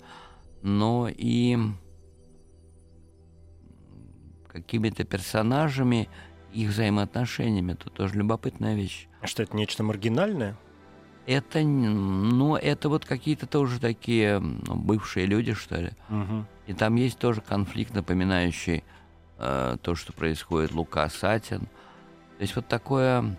но 0.61 1.07
и 1.09 1.57
какими-то 4.47 5.03
персонажами, 5.03 6.09
их 6.51 6.69
взаимоотношениями. 6.69 7.73
Это 7.73 7.89
тоже 7.89 8.15
любопытная 8.15 8.75
вещь. 8.75 9.07
А 9.21 9.27
Что 9.27 9.43
это 9.43 9.55
нечто 9.55 9.83
маргинальное? 9.83 10.55
Это, 11.25 11.61
ну, 11.61 12.55
это 12.57 12.89
вот 12.89 13.05
какие-то 13.05 13.47
тоже 13.47 13.79
такие 13.79 14.39
ну, 14.39 14.75
бывшие 14.75 15.25
люди, 15.25 15.53
что 15.53 15.79
ли. 15.79 15.91
Мгм. 16.09 16.45
И 16.67 16.73
там 16.73 16.95
есть 16.95 17.17
тоже 17.17 17.41
конфликт, 17.41 17.93
напоминающий 17.93 18.83
э, 19.37 19.77
то, 19.81 19.95
что 19.95 20.11
происходит 20.11 20.71
Лука 20.71 21.07
Сатин. 21.09 21.61
То 22.37 22.41
есть 22.41 22.55
вот 22.55 22.67
такое, 22.67 23.37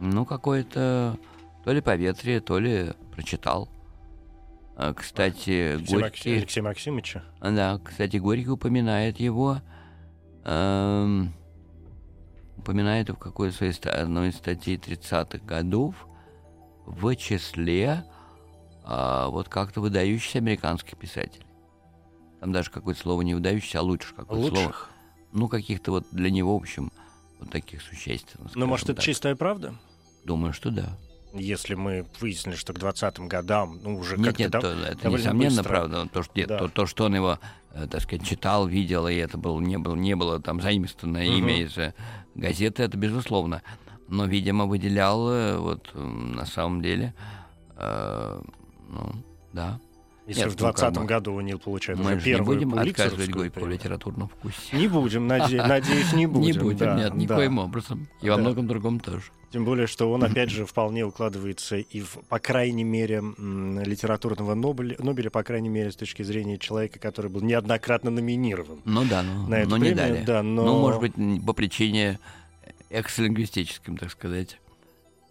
ну, 0.00 0.26
какое-то 0.26 1.18
то 1.64 1.72
ли 1.72 1.80
поветрие, 1.80 2.40
то 2.40 2.58
ли 2.58 2.92
прочитал. 3.12 3.70
А, 4.76 4.92
Кстати, 4.92 5.50
Алексея 5.50 5.78
Макси- 5.78 5.94
Горький... 5.94 6.36
Алексея 6.36 6.64
Максимовича. 6.64 7.24
Да, 7.40 7.80
кстати, 7.82 8.18
Горький 8.18 8.50
упоминает 8.50 9.18
его, 9.18 9.62
эм, 10.44 11.32
упоминает 12.58 13.08
в 13.08 13.14
какой-то 13.14 13.56
своей 13.56 13.72
одной 13.72 14.28
из 14.28 14.36
статей 14.36 14.76
30-х 14.76 15.38
годов 15.46 16.06
в 16.86 17.14
числе 17.16 18.04
а, 18.84 19.28
вот 19.28 19.48
как-то 19.48 19.80
выдающихся 19.80 20.38
американских 20.38 20.96
писателей. 20.96 21.46
Там 22.40 22.52
даже 22.52 22.70
какое-то 22.70 23.00
слово 23.00 23.22
не 23.22 23.34
выдающееся, 23.34 23.80
а 23.80 23.82
лучше 23.82 24.14
какое-то 24.14 24.54
слово. 24.56 24.74
Ну, 25.32 25.48
каких-то 25.48 25.90
вот 25.90 26.06
для 26.12 26.30
него, 26.30 26.56
в 26.56 26.62
общем, 26.62 26.90
вот 27.40 27.50
таких 27.50 27.82
существенных. 27.82 28.54
Ну, 28.54 28.66
может, 28.66 28.84
скажем 28.84 28.92
это 28.94 29.02
так. 29.02 29.04
чистая 29.04 29.36
правда? 29.36 29.74
Думаю, 30.24 30.52
что 30.52 30.70
да. 30.70 30.96
Если 31.34 31.74
мы 31.74 32.06
выяснили, 32.20 32.54
что 32.54 32.72
к 32.72 32.78
20-м 32.78 33.28
годам, 33.28 33.80
ну, 33.82 33.96
уже 33.98 34.16
Нет, 34.16 34.26
как-то... 34.28 34.42
нет, 34.42 34.50
дав- 34.52 34.62
то- 34.62 34.68
это 34.70 35.08
несомненно 35.10 35.56
быстро. 35.56 35.68
правда. 35.68 36.08
То, 36.08 36.22
что, 36.22 36.32
нет, 36.36 36.48
Да. 36.48 36.58
то, 36.58 36.68
то, 36.68 36.86
что 36.86 37.04
он 37.06 37.14
его, 37.14 37.38
э, 37.74 37.86
так 37.90 38.00
сказать, 38.00 38.26
читал, 38.26 38.66
видел, 38.66 39.06
и 39.08 39.14
это 39.16 39.36
было, 39.36 39.60
не, 39.60 39.76
было, 39.76 39.94
не 39.96 40.14
было 40.14 40.40
там 40.40 40.62
заимствованное 40.62 41.26
Мгм. 41.28 41.36
имя 41.38 41.60
из 41.62 41.76
э, 41.76 41.92
газеты, 42.34 42.84
это 42.84 42.96
безусловно. 42.96 43.62
Но, 44.08 44.26
видимо, 44.26 44.66
выделял 44.66 45.28
э, 45.30 45.56
вот 45.58 45.90
на 45.94 46.46
самом 46.46 46.80
деле, 46.82 47.14
э, 47.76 48.40
ну, 48.88 49.12
да. 49.52 49.80
Если 50.26 50.42
Нет, 50.42 50.52
в 50.54 50.60
ну, 50.60 50.66
как 50.66 50.76
20 50.76 50.98
бы 50.98 51.04
году 51.06 51.40
Нил 51.40 51.58
получает 51.60 51.98
Мы 52.00 52.04
уже 52.06 52.14
же 52.14 52.18
не 52.18 52.24
первую 52.34 52.56
будем 52.56 52.74
отказывать 52.76 53.30
Горькому 53.30 53.66
в 53.66 53.68
литературном 53.68 54.28
вкусе. 54.28 54.76
Не 54.76 54.88
будем, 54.88 55.28
наде- 55.30 55.56
надеюсь, 55.68 56.12
не 56.12 56.26
будем. 56.26 56.42
Не 56.46 56.52
будем, 56.58 56.78
да, 56.78 56.94
нет, 56.96 57.10
да. 57.10 57.16
никоим 57.16 57.58
образом. 57.58 58.08
И 58.22 58.28
во 58.28 58.34
Да. 58.36 58.42
многом 58.42 58.66
другом 58.66 58.98
тоже. 58.98 59.22
Тем 59.52 59.64
более, 59.64 59.86
что 59.86 60.10
он, 60.10 60.24
опять 60.24 60.50
же, 60.56 60.66
вполне 60.66 61.04
укладывается 61.04 61.76
и, 61.76 62.00
в, 62.00 62.18
по 62.28 62.40
крайней 62.40 62.82
мере, 62.82 63.22
литературного 63.84 64.54
Нобеля, 64.54 64.96
Нобеля, 64.98 65.30
по 65.30 65.44
крайней 65.44 65.68
мере, 65.68 65.92
с 65.92 65.96
точки 65.96 66.22
зрения 66.22 66.58
человека, 66.58 66.98
который 66.98 67.30
был 67.30 67.40
неоднократно 67.42 68.10
номинирован. 68.10 68.80
Ну 68.84 69.04
да, 69.04 69.22
ну, 69.22 69.46
На 69.46 69.64
но 69.64 69.76
не 69.76 69.92
премию, 69.92 69.96
дали. 69.96 70.24
да, 70.24 70.42
но- 70.42 70.64
Ну, 70.64 70.80
может 70.80 71.00
быть, 71.00 71.14
по 71.46 71.52
причине 71.52 72.18
экс-лингвистическим, 72.90 73.96
так 73.96 74.10
сказать. 74.10 74.58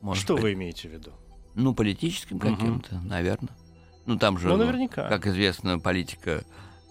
Может 0.01 0.23
Что 0.23 0.33
быть. 0.35 0.43
вы 0.43 0.53
имеете 0.53 0.89
в 0.89 0.91
виду? 0.91 1.11
Ну, 1.55 1.73
политическим 1.73 2.39
каким-то, 2.39 2.99
наверное. 2.99 3.55
Ну, 4.05 4.17
там 4.17 4.37
же, 4.37 4.47
Ну, 4.49 4.57
наверняка. 4.57 5.07
как 5.07 5.25
известно, 5.25 5.79
политика 5.79 6.43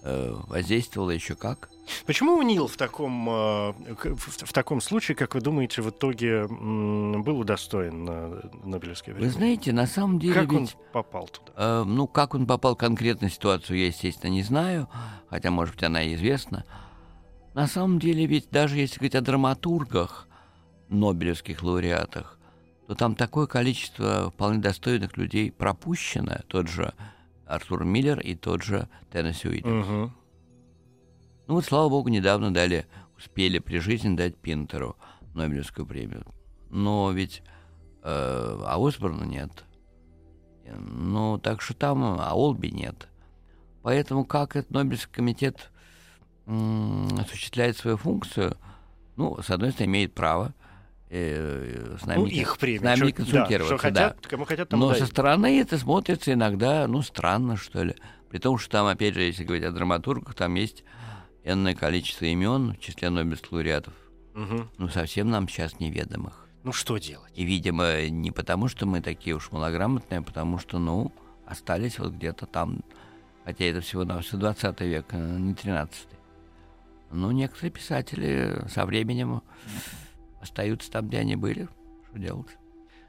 э, 0.03 0.35
воздействовала 0.49 1.11
еще 1.11 1.35
как. 1.37 1.69
Почему 2.07 2.41
Нил 2.43 2.67
в 2.67 2.77
таком, 2.77 3.29
э, 3.29 3.73
в, 4.17 4.53
таком 4.53 4.81
случае, 4.81 5.15
как 5.17 5.35
вы 5.35 5.41
думаете, 5.43 5.83
в 5.83 5.91
итоге 5.91 6.47
был 6.49 7.39
удостоен 7.39 8.05
на 8.05 8.29
Нобелевской 8.65 9.13
Вы 9.13 9.19
премии? 9.21 9.33
знаете, 9.33 9.73
на 9.73 9.87
самом 9.87 10.19
деле 10.19 10.35
Как 10.35 10.51
он 10.53 10.61
ведь... 10.63 10.77
попал 10.93 11.29
туда? 11.29 11.53
э, 11.57 11.85
ну, 11.85 12.07
как 12.09 12.35
он 12.35 12.47
попал 12.47 12.75
в 12.75 12.79
конкретную 12.79 13.31
ситуацию, 13.31 13.79
я, 13.79 13.87
естественно, 13.89 14.31
не 14.31 14.43
знаю, 14.43 14.89
хотя, 15.29 15.51
может 15.51 15.75
быть, 15.75 15.85
она 15.85 16.03
и 16.03 16.15
известна. 16.15 16.65
На 17.53 17.69
самом 17.69 17.99
деле, 18.01 18.27
ведь 18.27 18.49
даже 18.51 18.79
если 18.79 18.97
говорить 18.99 19.15
о 19.15 19.21
драматургах, 19.21 20.27
нобелевских 20.89 21.63
лауреатах, 21.63 22.39
то 22.87 22.95
там 22.95 23.15
такое 23.15 23.47
количество 23.47 24.31
вполне 24.31 24.61
достойных 24.61 25.17
людей 25.17 25.51
пропущено, 25.51 26.41
тот 26.49 26.69
же 26.69 26.93
Артур 27.47 27.85
Миллер 27.85 28.21
и 28.21 28.35
тот 28.35 28.63
же 28.63 28.89
Теннесси 29.11 29.49
Уильямс. 29.49 29.87
Мгм. 29.87 30.13
Ну 31.47 31.55
вот, 31.55 31.65
слава 31.65 31.89
богу, 31.89 32.09
недавно 32.09 32.53
дали, 32.53 32.87
успели 33.17 33.59
при 33.59 33.79
жизни 33.79 34.17
дать 34.17 34.37
Пинтеру 34.37 34.97
Нобелевскую 35.35 35.87
премию. 35.87 36.25
Но 36.71 37.11
ведь 37.11 37.43
э, 38.03 38.63
а 38.65 38.77
Осборна 38.79 39.25
нет. 39.25 39.65
Ну, 40.67 41.39
так 41.39 41.61
что 41.61 41.75
там, 41.75 42.03
а 42.03 42.35
Олби 42.35 42.69
нет. 42.69 43.09
Поэтому 43.83 44.25
как 44.25 44.57
этот 44.57 44.71
Нобелевский 44.71 45.13
комитет 45.13 45.71
осуществляет 46.47 47.77
свою 47.77 47.97
функцию, 47.97 48.57
ну, 49.17 49.41
с 49.43 49.51
одной 49.51 49.73
стороны, 49.73 49.93
имеет 49.93 50.15
право 50.15 50.55
э, 51.11 51.97
с 52.01 52.07
нами, 52.07 52.19
Ну, 52.21 52.27
их 52.27 52.59
премия. 52.59 52.79
с 52.81 52.83
нами 52.83 52.99
Чё- 52.99 53.05
не 53.07 53.11
да, 53.13 53.17
консультироваться. 53.17 53.79
что 53.79 53.91
да. 53.93 54.09
хотят, 54.09 54.27
кому 54.27 54.45
хотят, 54.45 54.73
Но 54.73 54.89
со 54.93 54.99
дают. 55.01 55.11
стороны 55.11 55.61
это 55.61 55.79
смотрится 55.79 56.33
иногда, 56.33 56.87
ну, 56.89 57.03
странно, 57.03 57.57
что 57.57 57.83
ли. 57.83 57.95
При 58.31 58.39
том, 58.39 58.59
что 58.59 58.71
там, 58.71 58.87
опять 58.87 59.15
же, 59.15 59.23
если 59.23 59.45
говорить 59.45 59.65
о 59.65 59.71
драматургах, 59.73 60.35
там 60.35 60.55
есть 60.55 60.83
энное 61.45 61.75
количество 61.75 62.25
имен 62.25 62.73
в 62.75 62.81
числе 62.81 63.11
Нобелевских 63.11 63.53
лауреатов, 63.53 63.95
Мгм. 64.35 64.71
ну, 64.79 64.89
совсем 64.89 65.31
нам 65.31 65.49
сейчас 65.49 65.79
неведомых. 65.79 66.49
Ну, 66.65 66.73
что 66.73 66.97
делать? 66.97 67.31
И, 67.37 67.45
видимо, 67.45 68.07
не 68.09 68.31
потому, 68.31 68.69
что 68.69 68.87
мы 68.87 69.01
такие 69.03 69.37
уж 69.37 69.53
малограмотные, 69.53 70.21
а 70.21 70.23
потому 70.23 70.59
что, 70.59 70.79
ну, 70.79 71.13
остались 71.47 71.99
вот 71.99 72.13
где-то 72.15 72.47
там, 72.47 72.81
хотя 73.45 73.67
это 73.67 73.83
всего 73.83 74.05
на 74.05 74.19
все 74.23 74.39
20 74.39 74.87
век, 74.87 75.05
э, 75.11 75.37
не 75.39 75.55
13 75.55 76.09
Ну, 77.13 77.31
некоторые 77.31 77.71
писатели 77.71 78.65
со 78.69 78.87
временем 78.87 79.43
остаются 80.45 80.91
там, 80.91 81.09
где 81.09 81.19
они 81.19 81.37
были. 81.37 81.69
Что 82.09 82.19
делать? 82.19 82.47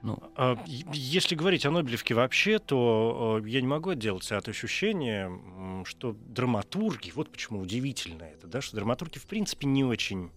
Ну, 0.01 0.19
А, 0.35 0.57
Если 0.67 1.35
говорить 1.35 1.65
о 1.65 1.71
Нобелевке 1.71 2.13
вообще, 2.13 2.59
то 2.59 3.39
э, 3.43 3.47
я 3.49 3.61
не 3.61 3.67
могу 3.67 3.89
отделаться 3.91 4.37
от 4.37 4.47
ощущения, 4.47 5.31
что 5.85 6.15
драматурги, 6.27 7.11
вот 7.15 7.31
почему 7.31 7.61
удивительно 7.61 8.23
это, 8.23 8.45
да, 8.47 8.61
что 8.61 8.75
драматурги 8.75 9.17
в 9.17 9.25
принципе 9.25 9.65
не 9.67 9.83
очень 9.83 10.29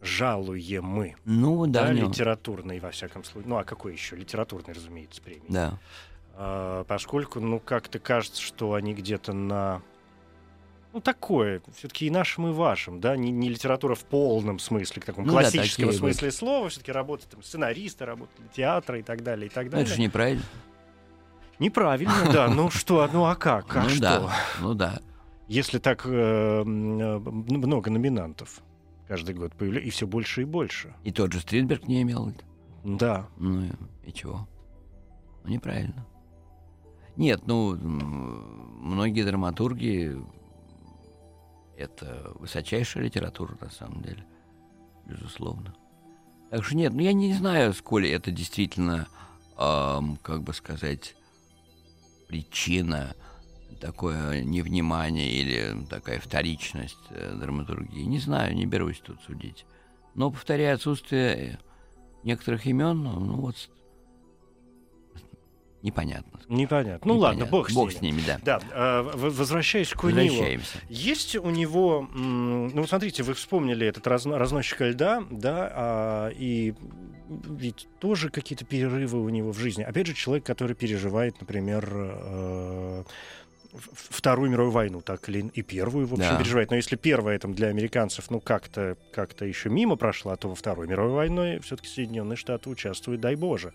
жалуемы, 0.00 1.16
ну 1.24 1.66
да, 1.66 1.88
да, 1.88 1.92
не- 1.92 2.02
литературной 2.02 2.80
во 2.80 2.90
всяком 2.90 3.24
случае. 3.24 3.48
Ну 3.50 3.56
а 3.58 3.64
какой 3.64 3.92
еще 3.92 4.16
литературной, 4.16 4.74
разумеется, 4.74 5.20
премии? 5.22 5.44
да. 5.48 5.78
А, 6.42 6.84
поскольку, 6.84 7.38
ну, 7.40 7.58
как-то 7.60 7.98
кажется, 7.98 8.40
что 8.40 8.72
они 8.72 8.94
где-то 8.94 9.34
на 9.34 9.82
ну, 10.92 11.00
такое, 11.00 11.62
все-таки 11.76 12.06
и 12.06 12.10
нашим, 12.10 12.48
и 12.48 12.52
вашим, 12.52 13.00
да, 13.00 13.16
не, 13.16 13.30
не 13.30 13.48
литература 13.48 13.94
в 13.94 14.04
полном 14.04 14.58
смысле, 14.58 15.00
в 15.02 15.04
таком 15.04 15.24
Ну 15.24 15.32
да, 15.32 15.40
классическом 15.40 15.68
такие 15.68 15.86
вот. 15.86 15.94
смысле 15.96 16.30
слова, 16.32 16.68
все-таки 16.68 16.92
работают 16.92 17.30
там 17.30 17.42
сценаристы, 17.42 18.04
работали 18.04 18.46
театра 18.54 18.98
и 18.98 19.02
так 19.02 19.22
далее, 19.22 19.46
и 19.46 19.50
так 19.50 19.66
Ну, 19.66 19.70
далее. 19.72 19.86
это 19.86 19.94
же 19.94 20.00
неправильно. 20.00 20.42
Неправильно, 21.58 22.14
да. 22.32 22.48
Ну 22.48 22.70
что, 22.70 23.08
ну 23.12 23.24
а 23.24 23.34
как? 23.36 23.76
А 23.76 23.82
ну 23.84 23.88
что? 23.90 24.00
да, 24.00 24.32
ну 24.60 24.74
да. 24.74 25.00
Если 25.46 25.78
так 25.78 26.06
э, 26.06 26.10
м, 26.10 26.98
э, 27.00 27.18
много 27.18 27.90
номинантов 27.90 28.60
каждый 29.08 29.34
год 29.34 29.54
появляется, 29.54 29.88
и 29.88 29.90
все 29.90 30.06
больше 30.06 30.42
и 30.42 30.44
больше. 30.44 30.94
И 31.04 31.10
тот 31.12 31.32
же 31.32 31.40
Стринберг 31.40 31.86
не 31.88 32.02
имел. 32.02 32.32
Да. 32.84 33.26
Ну 33.36 33.64
и, 34.04 34.12
чего? 34.12 34.48
Ну, 35.44 35.50
неправильно. 35.50 36.06
Нет, 37.16 37.42
ну, 37.46 37.76
многие 37.76 39.22
драматурги 39.24 40.16
это 41.80 42.32
высочайшая 42.34 43.04
литература, 43.04 43.56
на 43.60 43.70
самом 43.70 44.02
деле. 44.02 44.24
Безусловно. 45.06 45.74
Так 46.50 46.64
что 46.64 46.76
нет, 46.76 46.92
ну 46.92 47.00
я 47.00 47.12
не 47.12 47.32
знаю, 47.32 47.72
сколь 47.72 48.08
это 48.08 48.30
действительно, 48.30 49.08
ам, 49.56 50.18
как 50.22 50.42
бы 50.42 50.52
сказать, 50.52 51.16
причина 52.28 53.14
такое 53.80 54.44
невнимание 54.44 55.30
или 55.30 55.86
такая 55.88 56.20
вторичность 56.20 56.98
э, 57.10 57.34
драматургии. 57.34 58.02
Не 58.02 58.18
знаю, 58.18 58.54
не 58.54 58.66
берусь 58.66 59.00
тут 59.00 59.20
судить. 59.22 59.64
Но, 60.14 60.30
повторяю, 60.30 60.74
отсутствие 60.74 61.58
некоторых 62.24 62.66
имен, 62.66 63.02
ну, 63.02 63.18
ну 63.20 63.34
вот 63.36 63.70
непонятно. 65.82 66.40
Непонятно. 66.48 67.00
Ну 67.12 67.18
ладно, 67.18 67.36
Непонятно. 67.44 67.58
бог 67.58 67.70
с 67.70 67.74
Бог 67.74 67.88
ними. 67.90 67.98
с 67.98 68.02
ними, 68.02 68.22
да. 68.26 68.40
Да, 68.44 68.60
э, 68.72 69.02
возвращаясь 69.14 69.90
к 69.90 70.02
Нилу. 70.04 70.14
Возвращаемся. 70.16 70.78
Есть 70.88 71.36
у 71.36 71.50
него, 71.50 72.08
ну 72.12 72.86
смотрите, 72.86 73.22
вы 73.22 73.34
вспомнили 73.34 73.86
этот 73.86 74.06
разно- 74.06 74.36
разносчика 74.38 74.88
льда, 74.88 75.22
да, 75.30 75.70
а, 75.72 76.28
и 76.30 76.74
ведь 77.28 77.86
тоже 78.00 78.28
какие-то 78.30 78.64
перерывы 78.64 79.22
у 79.22 79.28
него 79.28 79.52
в 79.52 79.58
жизни. 79.58 79.82
Опять 79.84 80.08
же, 80.08 80.14
человек, 80.14 80.44
который 80.44 80.74
переживает, 80.74 81.40
например, 81.40 81.88
э, 81.92 83.04
Вторую 83.72 84.50
мировую 84.50 84.72
войну, 84.72 85.00
так 85.00 85.28
или 85.28 85.50
и 85.54 85.62
Первую, 85.62 86.06
в 86.06 86.14
общем, 86.14 86.30
Да. 86.30 86.38
переживает. 86.38 86.70
Но 86.70 86.76
если 86.76 86.96
первая 86.96 87.38
там 87.38 87.54
для 87.54 87.68
американцев, 87.68 88.30
ну, 88.30 88.40
как-то 88.40 88.96
как 89.12 89.40
еще 89.40 89.68
мимо 89.68 89.96
прошла, 89.96 90.36
то 90.36 90.48
во 90.48 90.54
Второй 90.54 90.88
мировой 90.88 91.12
войне 91.12 91.60
все-таки 91.60 91.88
Соединенные 91.88 92.36
Штаты 92.36 92.68
участвуют, 92.68 93.20
дай 93.20 93.36
Боже. 93.36 93.72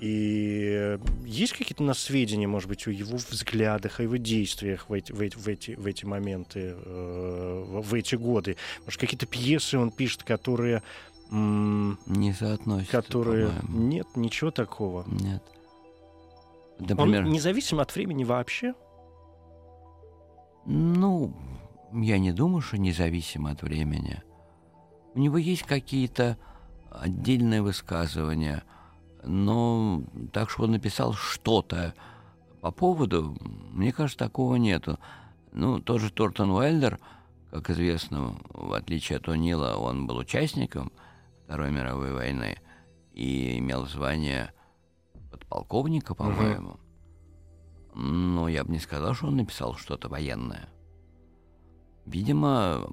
И 0.00 0.74
э, 0.76 0.98
есть 1.24 1.52
какие-то 1.52 1.82
у 1.82 1.86
нас 1.86 1.98
сведения, 1.98 2.46
может 2.46 2.68
быть, 2.68 2.86
о 2.86 2.90
его 2.90 3.16
взглядах, 3.16 4.00
о 4.00 4.02
его 4.02 4.16
действиях 4.16 4.88
в 4.88 4.92
эти, 4.92 5.12
в 5.12 5.20
эти, 5.20 5.36
в 5.36 5.46
эти, 5.46 5.70
в 5.72 5.86
эти 5.86 6.04
моменты, 6.04 6.74
э, 6.76 7.64
в 7.66 7.94
эти 7.94 8.14
годы? 8.14 8.56
Может, 8.84 9.00
какие-то 9.00 9.26
пьесы 9.26 9.78
он 9.78 9.90
пишет, 9.90 10.22
которые... 10.22 10.82
Не 11.30 12.32
соотносится, 12.32 12.92
которые... 12.92 13.50
Нет, 13.68 14.06
ничего 14.14 14.50
такого. 14.50 15.04
Нет. 15.06 15.42
Он 16.78 16.86
Например, 16.86 17.24
независим 17.24 17.80
от 17.80 17.94
времени 17.94 18.24
вообще? 18.24 18.74
Ну, 20.66 21.34
я 21.92 22.18
не 22.18 22.32
думаю, 22.32 22.60
что 22.60 22.78
независимо 22.78 23.50
от 23.50 23.62
времени. 23.62 24.22
У 25.14 25.18
него 25.18 25.38
есть 25.38 25.62
какие-то 25.62 26.38
отдельное 26.90 27.62
высказывание. 27.62 28.62
Но 29.22 30.02
так 30.32 30.50
что 30.50 30.64
он 30.64 30.72
написал 30.72 31.14
что-то 31.14 31.94
по 32.60 32.70
поводу, 32.70 33.36
мне 33.72 33.92
кажется, 33.92 34.18
такого 34.18 34.56
нету. 34.56 34.98
Ну, 35.52 35.80
тоже 35.80 36.10
Тортон 36.10 36.50
Уайлдер, 36.50 36.98
как 37.50 37.70
известно, 37.70 38.34
в 38.50 38.72
отличие 38.72 39.18
от 39.18 39.28
О'Нила, 39.28 39.76
он 39.76 40.06
был 40.06 40.16
участником 40.16 40.90
Второй 41.44 41.70
мировой 41.70 42.12
войны 42.12 42.58
и 43.12 43.58
имел 43.58 43.86
звание 43.86 44.52
подполковника, 45.30 46.14
по-моему. 46.14 46.78
Но 47.94 48.48
я 48.48 48.64
бы 48.64 48.72
не 48.72 48.80
сказал, 48.80 49.14
что 49.14 49.28
он 49.28 49.36
написал 49.36 49.76
что-то 49.76 50.08
военное. 50.08 50.68
Видимо, 52.06 52.86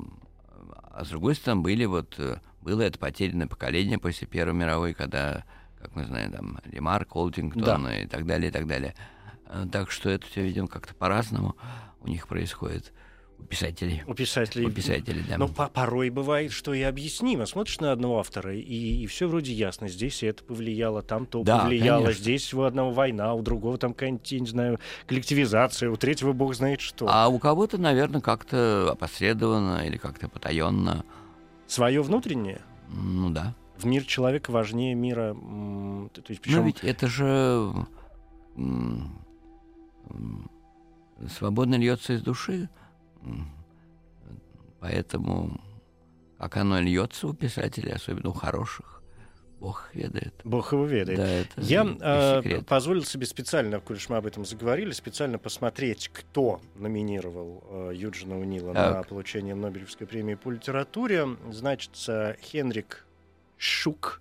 а 0.93 1.03
с 1.03 1.09
другой 1.09 1.35
стороны, 1.35 1.61
были 1.61 1.85
вот, 1.85 2.15
э, 2.19 2.39
было 2.61 2.81
это 2.81 2.99
потерянное 2.99 3.47
поколение 3.47 3.97
после 3.97 4.27
Первой 4.27 4.53
мировой, 4.53 4.93
когда, 4.93 5.43
как 5.79 5.95
мы 5.95 6.05
знаем, 6.05 6.31
там, 6.31 6.59
Ремарк, 6.65 7.15
Олдингтон 7.15 7.83
Да. 7.83 7.97
и 7.97 8.07
так 8.07 8.25
далее, 8.25 8.49
и 8.49 8.51
так 8.51 8.67
далее. 8.67 8.95
Э, 9.47 9.65
Так 9.71 9.91
что 9.91 10.09
это 10.09 10.25
все, 10.27 10.43
видимо, 10.43 10.67
как-то 10.67 10.93
по-разному 10.93 11.55
у 12.01 12.07
них 12.07 12.27
происходит. 12.27 12.93
У 13.41 13.45
писателей. 13.45 14.03
У 14.07 14.13
писателей. 14.13 14.65
У 14.67 14.71
писателей, 14.71 15.23
да. 15.27 15.37
Но 15.37 15.47
по- 15.47 15.67
порой 15.67 16.09
бывает, 16.09 16.51
что 16.51 16.73
и 16.73 16.81
объяснимо. 16.81 17.45
Смотришь 17.45 17.79
на 17.79 17.91
одного 17.91 18.19
автора, 18.19 18.55
и, 18.55 19.05
все 19.07 19.27
вроде 19.27 19.51
ясно. 19.53 19.87
Здесь 19.89 20.23
это 20.23 20.43
повлияло, 20.43 21.01
там 21.01 21.25
то 21.25 21.43
Да, 21.43 21.59
повлияло, 21.59 22.03
конечно. 22.03 22.21
здесь 22.23 22.53
у 22.53 22.61
одного 22.61 22.91
война, 22.91 23.33
у 23.33 23.41
другого 23.41 23.77
там 23.77 23.93
какая-нибудь, 23.93 24.31
не 24.31 24.47
знаю, 24.47 24.79
коллективизация, 25.07 25.89
у 25.89 25.95
третьего 25.97 26.33
бог 26.33 26.53
знает 26.55 26.79
что. 26.81 27.07
А 27.09 27.27
у 27.27 27.39
кого-то, 27.39 27.77
наверное, 27.77 28.21
как-то 28.21 28.91
опосредованно 28.91 29.85
или 29.85 29.97
как-то 29.97 30.29
потаенно. 30.29 31.03
Свое 31.67 32.01
внутреннее 32.01 32.61
Ну 32.89 33.29
да. 33.31 33.55
в 33.77 33.85
мир 33.85 34.03
человека 34.05 34.51
важнее 34.51 34.93
мира. 34.95 35.33
то 35.33 36.21
есть, 36.29 36.39
Но 36.39 36.43
причем 36.43 36.65
ведь 36.65 36.83
это 36.83 37.07
же 37.07 37.73
свободно 41.37 41.75
льется 41.75 42.13
из 42.13 42.21
души. 42.21 42.69
Поэтому 44.79 45.61
как 46.41 46.57
оно 46.57 46.79
льется 46.79 47.27
у 47.27 47.33
писателей, 47.33 47.91
особенно 47.91 48.29
у 48.29 48.33
хороших, 48.33 49.03
Бог 49.59 49.91
ведает. 49.93 50.33
Бог 50.43 50.73
его 50.73 50.85
ведает. 50.85 51.19
Да, 51.19 51.27
это 51.27 51.61
Я 51.61 51.85
э, 52.01 52.61
позволил 52.63 53.03
себе 53.03 53.27
специально, 53.27 53.79
коль 53.79 53.99
мы 54.09 54.17
об 54.17 54.25
этом 54.25 54.43
заговорили, 54.43 54.89
специально 54.89 55.37
посмотреть, 55.37 56.09
кто 56.11 56.59
номинировал 56.73 57.63
э, 57.69 57.91
Юджина 57.93 58.39
Унила 58.39 58.73
на 58.73 58.93
Так. 58.93 59.09
получение 59.09 59.53
Нобелевской 59.53 60.07
премии 60.07 60.33
по 60.33 60.49
литературе. 60.49 61.27
Значит, 61.51 61.91
Хенрик 62.41 63.05
Шук, 63.57 64.19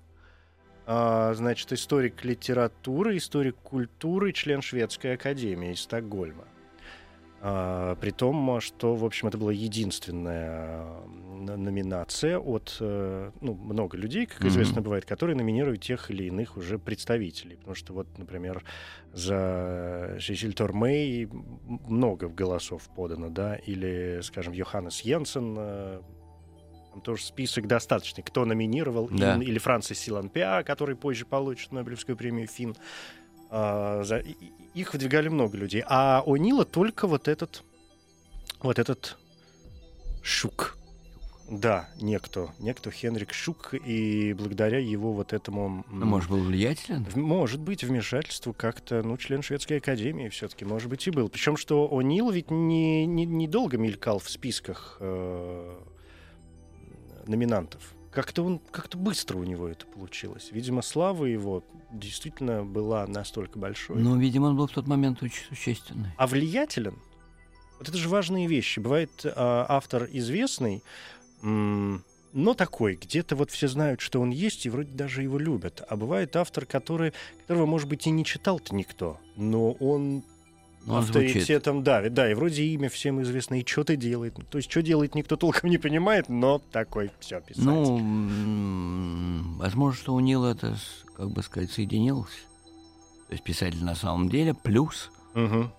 э, 0.86 1.32
значит, 1.34 1.72
историк 1.72 2.22
литературы, 2.22 3.16
историк 3.16 3.56
культуры, 3.62 4.34
член 4.34 4.60
Шведской 4.60 5.14
академии 5.14 5.72
из 5.72 5.80
Стокгольма. 5.80 6.44
А, 7.42 7.94
при 7.96 8.10
том, 8.10 8.60
что, 8.60 8.94
в 8.94 9.04
общем, 9.04 9.28
это 9.28 9.38
была 9.38 9.52
единственная 9.52 10.86
номинация 11.40 12.38
от, 12.38 12.76
э, 12.80 13.30
ну, 13.40 13.54
много 13.54 13.96
людей, 13.96 14.26
как 14.26 14.44
известно 14.44 14.82
бывает, 14.82 15.06
которые 15.06 15.34
номинируют 15.36 15.80
тех 15.82 16.10
или 16.10 16.24
иных 16.24 16.58
уже 16.58 16.78
представителей. 16.78 17.56
Потому 17.56 17.74
что 17.74 17.94
вот, 17.94 18.06
например, 18.18 18.62
за 19.14 20.18
Сесиль 20.20 20.52
Тормей 20.52 21.28
много 21.88 22.28
голосов 22.28 22.88
подано, 22.94 23.30
да, 23.30 23.54
или, 23.56 24.20
скажем, 24.22 24.52
Йоханнес 24.52 25.00
Йенсен, 25.00 25.56
э, 25.58 26.00
там 26.92 27.00
тоже 27.00 27.24
список 27.24 27.66
достаточный, 27.66 28.22
кто 28.22 28.44
номинировал, 28.44 29.08
Да. 29.10 29.36
или, 29.36 29.44
или 29.46 29.58
Францис 29.58 29.98
Силанпиа, 29.98 30.62
который 30.62 30.94
позже 30.96 31.24
получит 31.24 31.72
Нобелевскую 31.72 32.16
премию 32.18 32.48
ФИН. 32.48 32.76
А, 33.48 34.02
за- 34.04 34.18
и- 34.18 34.34
их 34.74 34.92
выдвигали 34.92 35.28
много 35.28 35.56
людей. 35.56 35.82
А 35.86 36.22
у 36.24 36.36
Нила 36.36 36.64
только 36.64 37.06
вот 37.06 37.28
этот, 37.28 37.62
вот 38.60 38.78
этот 38.78 39.16
Шук. 40.22 40.76
Да, 41.50 41.88
некто, 42.00 42.50
некто 42.60 42.92
Хенрик 42.92 43.32
Шук, 43.32 43.74
и 43.74 44.32
благодаря 44.34 44.78
его 44.78 45.12
вот 45.12 45.32
этому... 45.32 45.84
Ну, 45.90 46.06
может, 46.06 46.30
был 46.30 46.38
влиятелен? 46.38 47.04
Может 47.16 47.60
быть, 47.60 47.82
вмешательству 47.82 48.52
как-то, 48.52 49.02
ну, 49.02 49.16
член 49.16 49.42
шведской 49.42 49.78
академии 49.78 50.28
все-таки, 50.28 50.64
может 50.64 50.88
быть, 50.88 51.04
и 51.08 51.10
был. 51.10 51.28
Причем, 51.28 51.56
что 51.56 51.88
О'Нил 51.90 52.30
ведь 52.30 52.52
не, 52.52 53.04
не, 53.04 53.26
недолго 53.26 53.78
мелькал 53.78 54.20
в 54.20 54.30
списках 54.30 54.98
э, 55.00 55.78
номинантов. 57.26 57.94
Как-то 58.10 58.42
он, 58.42 58.60
как-то 58.70 58.98
быстро 58.98 59.38
у 59.38 59.44
него 59.44 59.68
это 59.68 59.86
получилось. 59.86 60.48
Видимо, 60.50 60.82
слава 60.82 61.26
его 61.26 61.62
действительно 61.92 62.64
была 62.64 63.06
настолько 63.06 63.58
большой. 63.58 63.98
Ну, 63.98 64.18
видимо, 64.18 64.46
он 64.46 64.56
был 64.56 64.66
в 64.66 64.72
тот 64.72 64.86
момент 64.86 65.22
очень 65.22 65.44
существенный. 65.48 66.10
А 66.16 66.26
влиятелен? 66.26 66.98
Вот 67.78 67.88
это 67.88 67.96
же 67.96 68.08
важные 68.08 68.46
вещи. 68.48 68.80
Бывает 68.80 69.10
а, 69.24 69.64
автор 69.68 70.08
известный, 70.10 70.82
м, 71.42 72.04
но 72.32 72.54
такой, 72.54 72.96
где-то 72.96 73.36
вот 73.36 73.50
все 73.50 73.68
знают, 73.68 74.00
что 74.00 74.20
он 74.20 74.30
есть, 74.30 74.66
и 74.66 74.70
вроде 74.70 74.92
даже 74.92 75.22
его 75.22 75.38
любят. 75.38 75.82
А 75.88 75.96
бывает 75.96 76.36
автор, 76.36 76.66
который, 76.66 77.12
которого, 77.42 77.66
может 77.66 77.88
быть, 77.88 78.06
и 78.06 78.10
не 78.10 78.24
читал-то 78.24 78.74
никто, 78.74 79.18
но 79.36 79.72
он 79.72 80.24
Но 80.90 80.96
он 80.98 81.02
звучит. 81.04 81.26
авторитетом 81.28 81.82
давит. 81.82 82.14
Да, 82.14 82.30
и 82.30 82.34
вроде 82.34 82.64
имя 82.64 82.88
всем 82.88 83.22
известно, 83.22 83.60
и 83.60 83.66
что-то 83.66 83.96
делает. 83.96 84.34
То 84.50 84.58
есть, 84.58 84.70
что 84.70 84.82
делает, 84.82 85.14
никто 85.14 85.36
толком 85.36 85.70
не 85.70 85.78
понимает, 85.78 86.28
но 86.28 86.58
такой 86.72 87.10
все 87.20 87.40
писать. 87.40 87.64
Ну, 87.64 89.56
возможно, 89.58 90.00
что 90.00 90.14
у 90.14 90.20
Нила 90.20 90.48
это, 90.52 90.76
как 91.16 91.30
бы 91.30 91.42
сказать, 91.42 91.70
соединилось. 91.70 92.44
То 93.28 93.32
есть 93.34 93.44
писатель 93.44 93.84
на 93.84 93.94
самом 93.94 94.28
деле 94.28 94.54
плюс. 94.54 95.10
Мгм. 95.34 95.72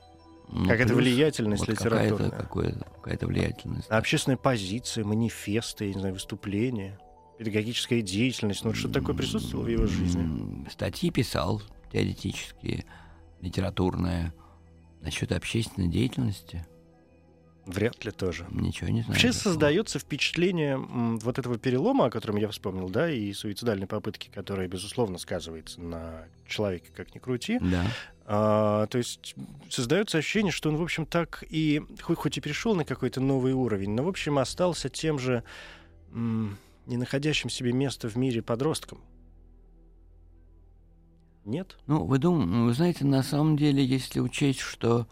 ну, 0.49 0.63
Какая-то 0.63 0.93
плюс 0.93 0.99
влиятельность 1.05 1.67
вот 1.67 1.77
какая-то, 1.77 2.03
литературная. 2.15 2.29
какое- 2.41 2.75
какая-то 3.01 3.27
влиятельность. 3.27 3.87
А 3.89 3.97
общественная 3.97 4.37
позиция, 4.37 5.03
манифесты, 5.03 5.85
я 5.87 5.93
не 5.93 5.99
знаю, 5.99 6.13
выступления, 6.13 6.97
педагогическая 7.37 8.01
деятельность. 8.01 8.63
Ну, 8.63 8.69
вот 8.69 8.77
что 8.77 8.87
такое 8.89 9.15
присутствовало 9.15 9.65
в 9.65 9.69
его 9.69 9.87
жизни? 9.87 10.65
Статьи 10.69 11.09
писал 11.11 11.61
теоретические, 11.91 12.85
литературные. 13.41 14.31
Насчет 15.01 15.31
общественной 15.31 15.87
деятельности 15.87 16.65
Вряд 17.65 18.03
ли 18.03 18.11
тоже. 18.11 18.47
ничего 18.51 18.89
не 18.89 19.01
знаю. 19.01 19.13
Вообще 19.13 19.33
создается 19.33 19.99
впечатление 19.99 20.77
вот 20.77 21.37
этого 21.37 21.57
перелома, 21.57 22.05
о 22.05 22.09
котором 22.09 22.37
я 22.37 22.49
вспомнил, 22.49 22.89
да, 22.89 23.09
и 23.09 23.31
суицидальной 23.33 23.87
попытки, 23.87 24.29
которая, 24.33 24.67
безусловно, 24.67 25.17
сказывается 25.17 25.79
на 25.79 26.25
человеке, 26.47 26.89
как 26.95 27.13
ни 27.13 27.19
крути. 27.19 27.59
Да. 27.61 27.85
А, 28.25 28.87
то 28.87 28.97
есть 28.97 29.35
создается 29.69 30.17
ощущение, 30.17 30.51
что 30.51 30.69
он, 30.69 30.77
в 30.77 30.81
общем, 30.81 31.05
так 31.05 31.43
и, 31.49 31.81
хоть, 32.01 32.17
хоть 32.17 32.37
и 32.37 32.41
перешел 32.41 32.75
на 32.75 32.83
какой-то 32.83 33.21
новый 33.21 33.53
уровень, 33.53 33.91
но, 33.91 34.03
в 34.03 34.07
общем, 34.07 34.39
остался 34.39 34.89
тем 34.89 35.19
же 35.19 35.43
не 36.13 36.97
находящим 36.97 37.49
себе 37.49 37.71
места 37.71 38.09
в 38.09 38.15
мире 38.15 38.41
подростком. 38.41 39.01
Нет? 41.45 41.77
Ну, 41.87 42.05
вы 42.05 42.17
думаете, 42.19 42.51
вы 42.53 42.73
знаете, 42.73 43.05
на 43.05 43.23
самом 43.23 43.57
деле, 43.57 43.83
если 43.83 44.19
учесть, 44.19 44.59
что 44.59 45.07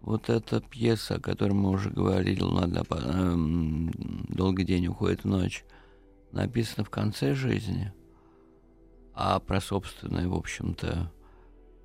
вот 0.00 0.28
эта 0.28 0.60
пьеса, 0.60 1.16
о 1.16 1.20
которой 1.20 1.52
мы 1.52 1.70
уже 1.70 1.90
говорили, 1.90 2.40
«Ладно, 2.42 2.84
по- 2.84 2.94
эм, 2.96 3.92
«Долгий 4.28 4.64
день 4.64 4.86
уходит 4.88 5.22
в 5.24 5.28
ночь», 5.28 5.64
написана 6.32 6.84
в 6.84 6.90
конце 6.90 7.34
жизни, 7.34 7.92
а 9.14 9.38
про 9.40 9.60
собственное, 9.60 10.26
в 10.28 10.34
общем-то, 10.34 11.12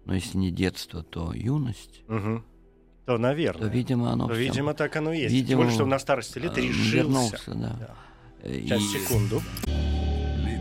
ну, 0.05 0.13
если 0.13 0.37
не 0.37 0.51
детство, 0.51 1.03
то 1.03 1.33
юность, 1.33 2.03
Мгм. 2.07 2.43
То, 3.05 3.17
наверное. 3.17 3.67
то, 3.69 3.73
видимо, 3.73 4.11
оно 4.11 4.27
То, 4.27 4.33
всем, 4.33 4.43
видимо, 4.45 4.73
так 4.73 4.95
оно 4.95 5.11
и 5.13 5.19
есть. 5.21 5.29
Тем 5.35 5.35
видимо, 5.43 5.61
более, 5.63 5.73
что 5.75 5.85
на 5.85 5.99
старости 5.99 6.39
лет 6.39 6.57
э, 6.57 6.61
решился. 6.61 6.95
вернулся, 6.95 7.53
да. 7.53 7.75
Да. 7.79 7.95
Э, 8.41 8.61
Сейчас, 8.61 8.81
и- 8.81 8.99
секунду. 8.99 9.41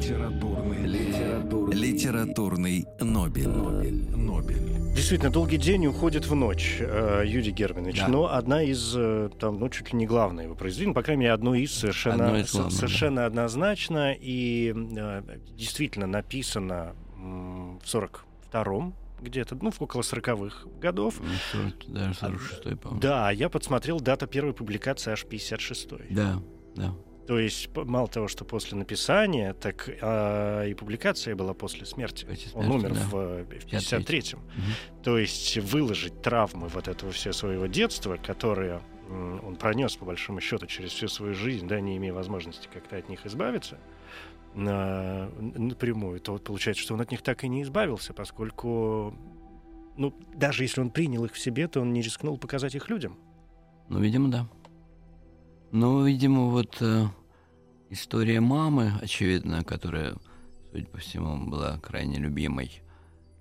Литературный, 0.04 0.86
литературный, 0.86 1.74
Литературный 1.74 2.86
Нобель. 3.00 3.48
Нобель, 3.48 4.04
Нобель. 4.14 4.92
Действительно, 4.94 5.30
долгий 5.30 5.56
день 5.56 5.86
уходит 5.86 6.26
в 6.26 6.34
ночь, 6.34 6.76
э, 6.80 7.22
Юрий 7.24 7.52
Германович. 7.52 8.00
Да. 8.00 8.08
Но 8.08 8.30
одна 8.30 8.62
из, 8.62 8.94
э, 8.94 9.30
там, 9.40 9.58
ну, 9.58 9.70
чуть 9.70 9.92
ли 9.94 9.98
не 9.98 10.06
главное 10.06 10.44
его 10.44 10.54
произведение, 10.54 10.94
по 10.94 11.02
крайней 11.02 11.20
мере, 11.20 11.32
одно 11.32 11.54
из 11.54 11.72
совершенно, 11.72 12.26
Одно 12.26 12.38
из 12.38 12.52
главных, 12.52 12.74
совершенно 12.74 13.24
однозначно 13.24 14.12
и 14.12 14.74
э, 14.76 15.22
действительно 15.56 16.06
написано 16.06 16.94
в 17.16 17.78
42-м 17.86 18.94
где-то, 19.22 19.56
ну, 19.58 19.70
в 19.70 19.80
около 19.80 20.02
40-х 20.02 20.68
годов. 20.82 21.14
ну, 21.18 21.62
40, 21.86 21.92
даже 21.94 22.14
46 22.14 22.62
по-моему. 22.78 23.00
Да, 23.00 23.30
я 23.30 23.48
подсмотрел, 23.48 24.00
дата 24.00 24.26
первой 24.26 24.52
публикации 24.52 25.12
аж 25.12 25.24
56-й. 25.24 26.14
Да, 26.14 26.42
да. 26.76 26.92
То 27.26 27.38
есть 27.38 27.70
мало 27.74 28.06
того, 28.08 28.28
что 28.28 28.44
после 28.44 28.76
написания, 28.76 29.54
так 29.54 29.88
а, 30.02 30.64
и 30.64 30.74
публикация 30.74 31.34
была 31.34 31.54
после 31.54 31.86
смерти. 31.86 32.26
После 32.26 32.52
Он 32.54 32.64
смерти, 32.64 32.84
умер 32.84 32.94
да. 32.94 33.00
в, 33.08 33.16
э, 33.16 33.44
в 33.44 33.66
53-м. 33.66 34.38
Мгм. 34.40 35.02
То 35.02 35.18
есть 35.18 35.56
выложить 35.58 36.20
травмы 36.20 36.68
вот 36.68 36.88
этого 36.88 37.12
все 37.12 37.32
своего 37.32 37.66
детства, 37.66 38.16
которые 38.16 38.80
он 39.10 39.56
пронес 39.56 39.96
по 39.96 40.06
большому 40.06 40.40
счету 40.40 40.66
через 40.66 40.90
всю 40.92 41.08
свою 41.08 41.34
жизнь, 41.34 41.68
да, 41.68 41.80
не 41.80 41.96
имея 41.98 42.12
возможности 42.12 42.68
как-то 42.72 42.96
от 42.96 43.08
них 43.08 43.26
избавиться 43.26 43.78
на- 44.54 45.28
напрямую, 45.38 46.20
то 46.20 46.32
вот 46.32 46.44
получается, 46.44 46.82
что 46.82 46.94
он 46.94 47.00
от 47.00 47.10
них 47.10 47.22
так 47.22 47.44
и 47.44 47.48
не 47.48 47.62
избавился, 47.62 48.14
поскольку, 48.14 49.14
ну, 49.96 50.14
даже 50.34 50.64
если 50.64 50.80
он 50.80 50.90
принял 50.90 51.24
их 51.24 51.32
в 51.32 51.38
себе, 51.38 51.68
то 51.68 51.80
он 51.80 51.92
не 51.92 52.00
рискнул 52.00 52.38
показать 52.38 52.74
их 52.74 52.88
людям. 52.88 53.18
Ну, 53.88 54.00
видимо, 54.00 54.30
да. 54.30 54.48
Ну, 55.76 56.04
видимо, 56.06 56.50
вот 56.50 56.76
э, 56.82 57.06
история 57.90 58.38
мамы, 58.40 58.92
очевидно, 59.02 59.64
которая, 59.64 60.14
судя 60.70 60.86
по 60.86 60.98
всему, 60.98 61.50
была 61.50 61.80
крайне 61.80 62.18
любимой, 62.18 62.80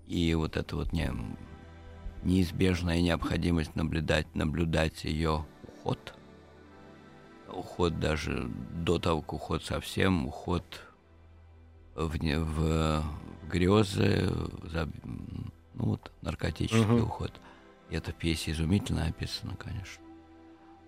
и 0.08 0.34
вот 0.34 0.58
эта 0.58 0.76
вот 0.76 0.94
не, 0.94 1.12
неизбежная 2.24 3.02
необходимость 3.02 3.76
наблюдать, 3.76 4.34
наблюдать 4.34 5.04
ее 5.04 5.46
уход, 5.68 6.16
уход 7.50 8.00
даже 8.00 8.50
до 8.84 8.98
того, 8.98 9.22
как 9.22 9.34
уход 9.34 9.64
совсем, 9.64 10.26
уход 10.26 10.64
в, 11.94 12.18
в, 12.18 12.18
в 12.18 13.04
грезы, 13.48 14.28
в 14.28 14.74
заб- 14.74 15.52
ну 15.76 15.86
вот, 15.86 16.12
наркотический 16.24 16.84
Мгм. 16.96 17.04
уход. 17.04 17.32
И 17.92 17.96
это 17.96 18.12
в 18.12 18.16
пьесе 18.16 18.54
изумительно 18.54 19.06
описано, 19.06 19.56
конечно. 19.56 20.03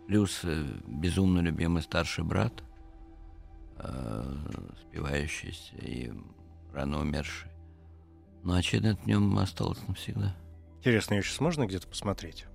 Плюс 0.08 0.42
э, 0.44 0.66
безумно 0.88 1.40
любимый 1.40 1.82
старший 1.82 2.24
брат, 2.24 2.64
э, 3.78 4.38
спивающийся 4.82 5.76
и 5.78 6.14
рано 6.74 7.00
умерший. 7.00 7.52
Но, 8.44 8.54
очевидно, 8.54 8.90
это 8.90 9.02
в 9.02 9.08
нем 9.08 9.38
осталось 9.40 9.80
навсегда. 9.88 10.36
Интересно, 10.80 11.16
ее 11.16 11.24
сейчас 11.24 11.40
можно 11.40 11.66
где-то 11.66 11.88
посмотреть? 11.88 12.46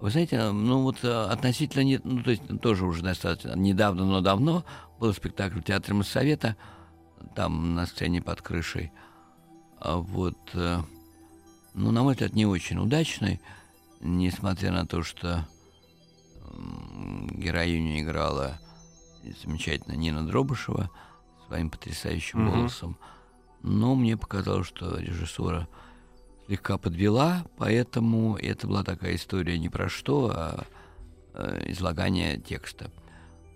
Вы 0.00 0.10
знаете, 0.10 0.52
ну 0.52 0.82
вот 0.82 1.02
э, 1.02 1.24
относительно, 1.24 1.82
не, 1.82 2.00
ну 2.04 2.22
то 2.22 2.30
есть 2.30 2.42
тоже 2.62 2.86
уже 2.86 3.02
достаточно 3.02 3.56
недавно, 3.56 4.04
но 4.04 4.20
давно 4.20 4.64
был 5.00 5.12
спектакль 5.12 5.58
в 5.58 5.64
Театре 5.64 5.94
Моссовета, 5.94 6.56
там 7.34 7.74
на 7.74 7.84
сцене 7.86 8.22
под 8.22 8.40
крышей. 8.40 8.92
А 9.80 9.96
вот, 9.96 10.38
э, 10.54 10.78
ну, 11.74 11.90
на 11.90 12.04
мой 12.04 12.14
взгляд, 12.14 12.34
не 12.34 12.46
очень 12.46 12.78
удачный, 12.78 13.40
несмотря 14.00 14.70
на 14.70 14.86
то, 14.86 15.02
что 15.02 15.48
героиню 17.32 18.00
играла 18.00 18.58
замечательно 19.42 19.94
Нина 19.94 20.26
Дробышева 20.26 20.90
своим 21.46 21.70
потрясающим 21.70 22.40
Мгм. 22.44 22.50
голосом. 22.50 22.98
Но 23.62 23.94
мне 23.94 24.16
показалось, 24.16 24.66
что 24.68 24.98
режиссура 24.98 25.68
слегка 26.46 26.78
подвела, 26.78 27.44
поэтому 27.56 28.36
это 28.36 28.66
была 28.66 28.84
такая 28.84 29.16
история 29.16 29.58
не 29.58 29.68
про 29.68 29.88
что, 29.88 30.30
а 30.34 30.64
э, 31.34 31.70
излагание 31.72 32.38
текста. 32.38 32.90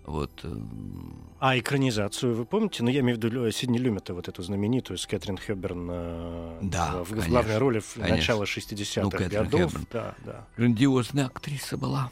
Вот. 0.04 0.44
эм, 0.44 1.30
А 1.38 1.56
экранизацию 1.56 2.34
вы 2.34 2.44
помните? 2.44 2.82
Ну, 2.82 2.90
я 2.90 3.00
имею 3.00 3.18
в 3.18 3.22
виду 3.22 3.50
Сидни 3.52 3.78
Люмета, 3.78 4.14
вот 4.14 4.26
эту 4.28 4.42
знаменитую 4.42 4.98
с 4.98 5.06
Кэтрин 5.06 5.36
Хэбберн 5.36 5.88
э, 5.92 6.58
Да, 6.62 7.02
в, 7.04 7.04
в 7.04 7.10
конечно, 7.10 7.30
главной 7.30 7.58
роли 7.58 7.78
в 7.78 7.94
конечно. 7.94 8.16
начала 8.16 8.42
60-х 8.44 9.02
Ну, 9.02 9.10
Кэтрин 9.10 9.44
годов. 9.44 9.72
Хэбберн. 9.72 9.86
Да, 9.92 10.14
да. 10.24 10.46
Грандиозная 10.56 11.26
актриса 11.26 11.76
была. 11.76 12.10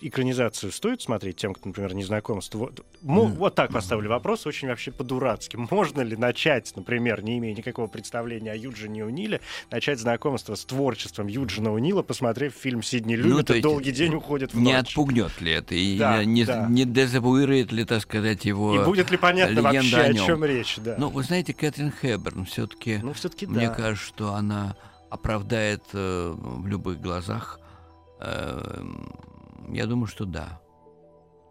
Экранизацию 0.00 0.72
стоит 0.72 1.02
смотреть 1.02 1.36
тем, 1.36 1.54
кто, 1.54 1.68
например, 1.68 1.94
не 1.94 2.04
знаком 2.04 2.40
с... 2.42 2.50
тво- 2.50 2.72
Мо- 3.02 3.24
М. 3.24 3.32
Вот 3.32 3.54
так 3.54 3.72
поставлю 3.72 4.08
вопрос, 4.10 4.46
очень 4.46 4.68
вообще 4.68 4.90
по-дурацки. 4.92 5.56
Можно 5.56 6.00
ли 6.02 6.16
начать, 6.16 6.72
например, 6.76 7.22
не 7.22 7.38
имея 7.38 7.54
никакого 7.54 7.86
представления 7.86 8.52
о 8.52 8.56
Юджине 8.56 9.04
Униле, 9.04 9.40
начать 9.70 9.98
знакомство 9.98 10.54
с 10.54 10.64
творчеством 10.64 11.26
Юджина 11.28 11.72
Унила, 11.72 12.02
посмотрев 12.02 12.52
фильм 12.54 12.82
Сидни 12.82 13.16
Ну, 13.16 13.28
Люмета 13.28 13.44
то 13.44 13.52
есть 13.54 13.62
«Долгий 13.62 13.92
день 13.92 14.14
уходит 14.14 14.52
в 14.54 14.58
Не 14.60 14.74
ночь». 14.74 14.88
отпугнет 14.90 15.40
ли 15.40 15.52
это? 15.52 15.74
И 15.74 15.98
Да, 15.98 16.24
не, 16.24 16.44
да. 16.44 16.66
не 16.68 16.84
дезавуирует 16.84 17.72
ли, 17.72 17.84
так 17.84 18.02
сказать, 18.02 18.44
его... 18.44 18.74
И 18.74 18.84
будет 18.84 19.10
ли 19.10 19.16
понятно 19.16 19.62
вообще, 19.62 19.96
о 19.96 20.10
о, 20.10 20.14
чем 20.14 20.44
речь? 20.44 20.76
Да. 20.78 20.96
Ну, 20.98 21.08
вы 21.08 21.22
знаете, 21.22 21.54
Кэтрин 21.54 21.90
Хэбберн 21.92 22.44
все-таки... 22.44 22.98
Ну, 23.02 23.12
все-таки 23.12 23.46
Мне 23.46 23.68
да. 23.68 23.74
кажется, 23.74 24.06
что 24.06 24.34
она 24.34 24.76
оправдает 25.10 25.82
э, 25.92 26.34
в 26.36 26.66
любых 26.66 27.00
глазах. 27.00 27.58
Э, 28.20 28.82
я 29.68 29.86
думаю, 29.86 30.06
что 30.06 30.24
да. 30.24 30.60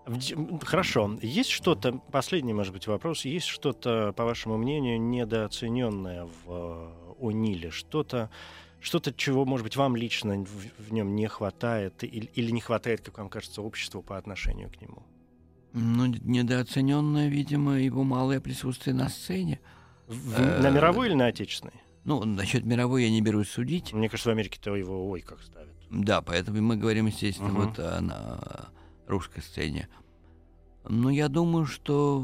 В 0.05 0.65
Хорошо. 0.65 1.19
Есть 1.21 1.49
что-то, 1.51 2.01
последний, 2.11 2.53
может 2.53 2.73
быть, 2.73 2.87
вопрос, 2.87 3.25
есть 3.25 3.45
что-то, 3.45 4.11
по 4.13 4.25
вашему 4.25 4.57
мнению, 4.57 4.99
недооцененное 4.99 6.25
в 6.25 6.47
э, 6.47 7.13
О'Ниле? 7.21 7.69
Что-то, 7.69 8.31
что-то, 8.79 9.13
чего, 9.13 9.45
может 9.45 9.63
быть, 9.65 9.75
вам 9.75 9.95
лично 9.95 10.43
в, 10.79 10.91
нем 10.91 11.15
не 11.15 11.27
хватает 11.27 12.03
или, 12.03 12.25
или 12.33 12.49
не 12.49 12.61
хватает, 12.61 13.01
как 13.01 13.19
вам 13.19 13.29
кажется, 13.29 13.61
обществу 13.61 14.01
по 14.01 14.17
отношению 14.17 14.71
к 14.71 14.81
нему? 14.81 15.03
Ну, 15.73 16.07
недооцененное, 16.07 17.27
видимо, 17.27 17.73
его 17.79 18.03
малое 18.03 18.39
присутствие 18.39 18.95
на 18.95 19.09
сцене. 19.09 19.59
В- 20.07 20.39
Э, 20.39 20.59
на 20.61 20.71
мировой 20.71 21.09
или 21.09 21.13
на 21.15 21.27
отечественной? 21.27 21.75
Ну, 22.05 22.23
насчет 22.23 22.65
мировой 22.65 23.03
я 23.03 23.11
не 23.11 23.21
берусь 23.21 23.49
судить. 23.49 23.93
Мне 23.93 24.09
кажется, 24.09 24.29
в 24.29 24.33
Америке-то 24.33 24.75
его 24.75 25.07
ой 25.07 25.21
как 25.21 25.41
ставят. 25.43 25.75
Да, 25.89 26.21
поэтому 26.21 26.61
мы 26.61 26.77
говорим, 26.77 27.07
естественно, 27.07 27.49
Мгм. 27.49 27.65
вот 27.65 27.79
о 27.79 27.99
на 28.01 28.69
русской 29.07 29.41
сцене. 29.41 29.89
Но 30.87 31.09
я 31.09 31.27
думаю, 31.29 31.65
что, 31.65 32.23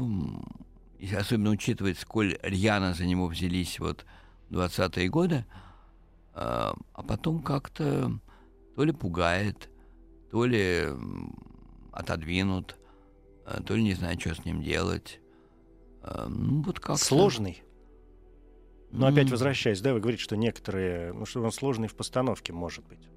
особенно 1.16 1.50
учитывая, 1.50 1.94
сколь 1.94 2.38
рьяно 2.42 2.94
за 2.94 3.04
него 3.06 3.26
взялись 3.26 3.78
вот 3.80 4.06
20-е 4.50 5.08
годы, 5.08 5.44
а, 6.32 6.74
а 6.94 7.02
потом 7.02 7.42
как-то 7.42 8.18
то 8.76 8.84
ли 8.84 8.92
пугает, 8.92 9.68
то 10.30 10.44
ли 10.44 10.86
отодвинут, 11.92 12.76
а, 13.44 13.62
то 13.62 13.74
ли 13.74 13.82
не 13.82 13.94
знаю, 13.94 14.18
что 14.20 14.34
с 14.34 14.44
ним 14.44 14.62
делать. 14.62 15.20
А, 16.02 16.28
Ну, 16.28 16.62
вот 16.62 16.78
как 16.78 16.98
Сложный. 16.98 17.62
Но 18.92 19.08
опять 19.08 19.30
возвращаясь, 19.30 19.80
да, 19.80 19.92
вы 19.92 20.00
говорите, 20.00 20.22
что 20.22 20.36
некоторые, 20.36 21.12
ну, 21.12 21.26
что 21.26 21.42
он 21.42 21.52
сложный 21.52 21.88
в 21.88 21.94
постановке, 21.94 22.52
может 22.52 22.86
быть. 22.86 23.08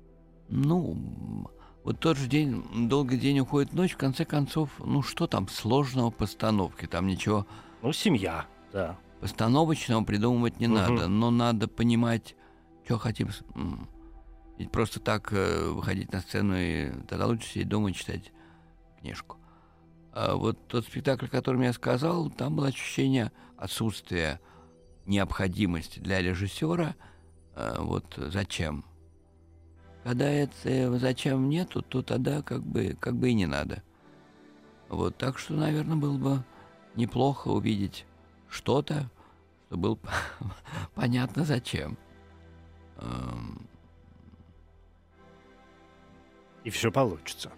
Ну, 0.50 1.50
вот 1.84 2.00
тот 2.00 2.18
же 2.18 2.28
день, 2.28 2.88
долгий 2.90 3.18
день 3.18 3.40
уходит 3.40 3.74
ночь, 3.74 3.94
в 3.94 3.98
конце 3.98 4.26
концов, 4.26 4.70
ну 4.80 5.02
что 5.02 5.28
там 5.28 5.48
сложного 5.48 6.12
в 6.12 6.16
постановке? 6.16 6.88
Там 6.88 7.08
ничего 7.08 7.46
Ну, 7.82 7.94
семья, 7.94 8.46
да. 8.74 8.98
постановочного 9.22 10.04
придумывать 10.04 10.60
не 10.60 10.68
Мгм. 10.68 10.76
надо, 10.76 11.08
но 11.08 11.30
надо 11.32 11.68
понимать, 11.68 12.36
что 12.84 12.98
хотим. 12.98 13.30
Ведь 14.58 14.72
просто 14.72 15.00
так 15.00 15.32
э, 15.32 15.70
выходить 15.70 16.12
на 16.12 16.20
сцену, 16.22 16.56
и 16.58 16.92
тогда 17.08 17.28
лучше 17.28 17.48
сидеть 17.48 17.70
дома 17.70 17.92
и 17.92 17.94
читать 17.94 18.34
книжку. 19.00 19.38
А 20.12 20.36
вот 20.36 20.68
тот 20.68 20.84
спектакль, 20.86 21.28
о 21.28 21.30
котором 21.30 21.62
я 21.62 21.72
сказал, 21.72 22.30
там 22.30 22.56
было 22.56 22.68
ощущение 22.68 23.32
отсутствия 23.56 24.42
необходимости 25.06 26.00
для 26.00 26.22
режиссера. 26.22 26.96
э, 27.56 27.76
вот 27.80 28.16
зачем? 28.18 28.84
Когда 30.04 30.30
это 30.30 30.98
зачем 30.98 31.50
нету, 31.50 31.82
то 31.82 32.02
тогда 32.02 32.42
как 32.42 32.64
бы, 32.64 32.96
как 33.00 33.16
бы 33.16 33.30
и 33.30 33.34
не 33.34 33.46
надо. 33.46 33.84
Вот, 34.88 35.18
так 35.18 35.38
что, 35.38 35.54
наверное, 35.54 35.98
было 35.98 36.18
бы 36.18 36.44
неплохо 36.96 37.50
увидеть 37.50 38.06
что-то, 38.50 39.10
что 39.68 39.78
было 39.78 40.00
понятно 40.96 41.44
зачем. 41.46 41.98
Эм, 42.98 43.70
И 46.64 46.70
все 46.70 46.92
получится. 46.92 47.52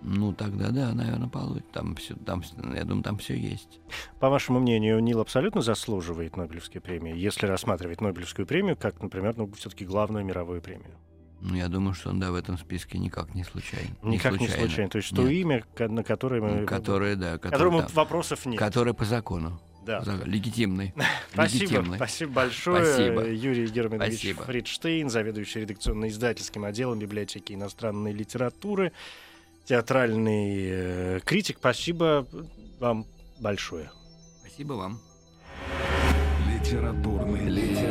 Ну, 0.00 0.32
тогда 0.32 0.70
да, 0.70 0.92
наверное, 0.94 1.28
получится. 1.28 1.72
Там 1.72 1.96
все, 1.96 2.14
там, 2.14 2.42
я 2.74 2.84
думаю, 2.84 3.02
там 3.02 3.18
все 3.18 3.36
есть. 3.36 3.80
По 4.20 4.30
вашему 4.30 4.60
мнению, 4.60 5.00
Нил 5.00 5.20
абсолютно 5.20 5.60
заслуживает 5.60 6.36
Нобелевской 6.36 6.80
премии, 6.80 7.16
если 7.16 7.46
рассматривать 7.46 8.00
Нобелевскую 8.00 8.46
премию 8.46 8.76
как, 8.76 9.02
например, 9.02 9.36
ну, 9.36 9.50
все-таки 9.52 9.84
главную 9.84 10.24
мировую 10.24 10.62
премию? 10.62 10.94
Ну, 11.40 11.54
я 11.54 11.68
думаю, 11.68 11.94
что 11.94 12.10
он, 12.10 12.18
да, 12.18 12.32
в 12.32 12.34
этом 12.34 12.58
списке 12.58 12.98
никак 12.98 13.34
не 13.34 13.44
случайно. 13.44 13.94
Никак 14.02 14.40
не 14.40 14.48
случайно. 14.48 14.90
То 14.90 14.98
есть 14.98 15.14
то 15.14 15.22
Нет. 15.22 15.32
имя, 15.32 15.64
на 15.78 16.02
которое 16.02 16.40
мы... 16.40 16.66
Которое, 16.66 17.14
да, 17.14 17.38
которому 17.38 17.78
которое, 17.78 17.86
там- 17.86 17.94
вопросов 17.96 18.46
нет. 18.46 18.58
которое 18.58 18.92
по 18.92 19.04
закону. 19.04 19.60
Да. 19.86 20.02
За- 20.02 20.22
легитимный. 20.24 20.92
Спасибо, 21.32 21.62
легитимный. 21.64 21.96
спасибо 21.96 22.32
большое. 22.32 22.84
Спасибо. 22.84 23.30
Юрий 23.30 23.66
Германович 23.68 24.14
Спасибо. 24.14 24.42
Фридштейн, 24.42 25.10
заведующий 25.10 25.60
редакционно-издательским 25.60 26.64
отделом 26.64 26.98
библиотеки 26.98 27.52
иностранной 27.52 28.12
литературы, 28.12 28.92
театральный 29.64 30.68
э, 30.68 31.20
критик. 31.24 31.58
Спасибо 31.58 32.26
вам 32.80 33.06
большое. 33.38 33.90
Спасибо 34.40 34.72
вам. 34.74 35.00
Литературный, 36.52 37.48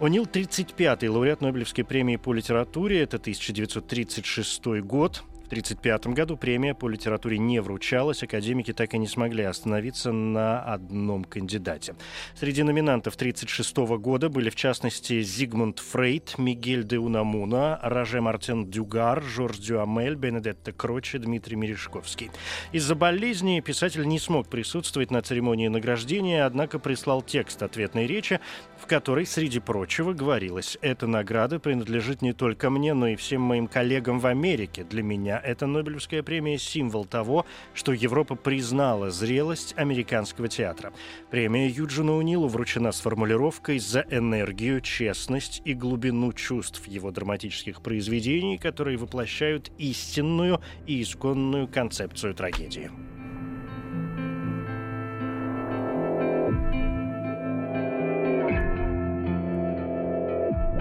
О'Нил 0.00 0.24
35-й 0.24 1.08
лауреат 1.08 1.42
Нобелевской 1.42 1.84
премии 1.84 2.16
по 2.16 2.32
литературе. 2.32 3.02
Это 3.02 3.18
1936 3.18 4.80
год. 4.80 5.22
В 5.50 5.52
1935 5.52 6.14
году 6.14 6.36
премия 6.36 6.76
по 6.76 6.88
литературе 6.88 7.36
не 7.36 7.60
вручалась, 7.60 8.22
академики 8.22 8.72
так 8.72 8.94
и 8.94 8.98
не 8.98 9.08
смогли 9.08 9.42
остановиться 9.42 10.12
на 10.12 10.62
одном 10.62 11.24
кандидате. 11.24 11.96
Среди 12.36 12.62
номинантов 12.62 13.16
1936 13.16 13.76
года 14.00 14.28
были, 14.28 14.48
в 14.48 14.54
частности, 14.54 15.20
Зигмунд 15.22 15.80
Фрейд, 15.80 16.38
Мигель 16.38 16.84
де 16.84 17.00
Унамуна, 17.00 17.80
Роже 17.82 18.20
Мартен 18.20 18.70
Дюгар, 18.70 19.24
Жорж 19.24 19.58
Дюамель, 19.58 20.14
Бенедетта 20.14 20.70
Кроче, 20.70 21.18
Дмитрий 21.18 21.56
Мережковский. 21.56 22.30
Из-за 22.70 22.94
болезни 22.94 23.58
писатель 23.58 24.06
не 24.06 24.20
смог 24.20 24.46
присутствовать 24.46 25.10
на 25.10 25.20
церемонии 25.20 25.66
награждения, 25.66 26.46
однако 26.46 26.78
прислал 26.78 27.22
текст 27.22 27.64
ответной 27.64 28.06
речи, 28.06 28.38
в 28.80 28.86
которой, 28.86 29.26
среди 29.26 29.60
прочего, 29.60 30.12
говорилось 30.12 30.78
«Эта 30.80 31.06
награда 31.06 31.58
принадлежит 31.58 32.22
не 32.22 32.32
только 32.32 32.70
мне, 32.70 32.94
но 32.94 33.08
и 33.08 33.16
всем 33.16 33.42
моим 33.42 33.66
коллегам 33.68 34.18
в 34.18 34.26
Америке. 34.26 34.84
Для 34.84 35.02
меня 35.02 35.38
эта 35.38 35.66
Нобелевская 35.66 36.22
премия– 36.22 36.58
символ 36.58 37.04
того, 37.04 37.44
что 37.74 37.92
Европа 37.92 38.34
признала 38.34 39.10
зрелость 39.10 39.74
американского 39.76 40.48
театра. 40.48 40.92
Премия 41.30 41.68
Юджину 41.68 42.16
Унилу 42.16 42.48
вручена 42.48 42.92
с 42.92 43.00
формулировкой 43.00 43.78
«за 43.78 44.04
энергию, 44.10 44.80
честность 44.80 45.60
и 45.64 45.74
глубину 45.74 46.32
чувств 46.32 46.86
его 46.88 47.10
драматических 47.10 47.82
произведений, 47.82 48.56
которые 48.56 48.96
воплощают 48.96 49.70
истинную 49.76 50.60
и 50.86 51.02
исконную 51.02 51.68
концепцию 51.68 52.34
трагедии». 52.34 52.90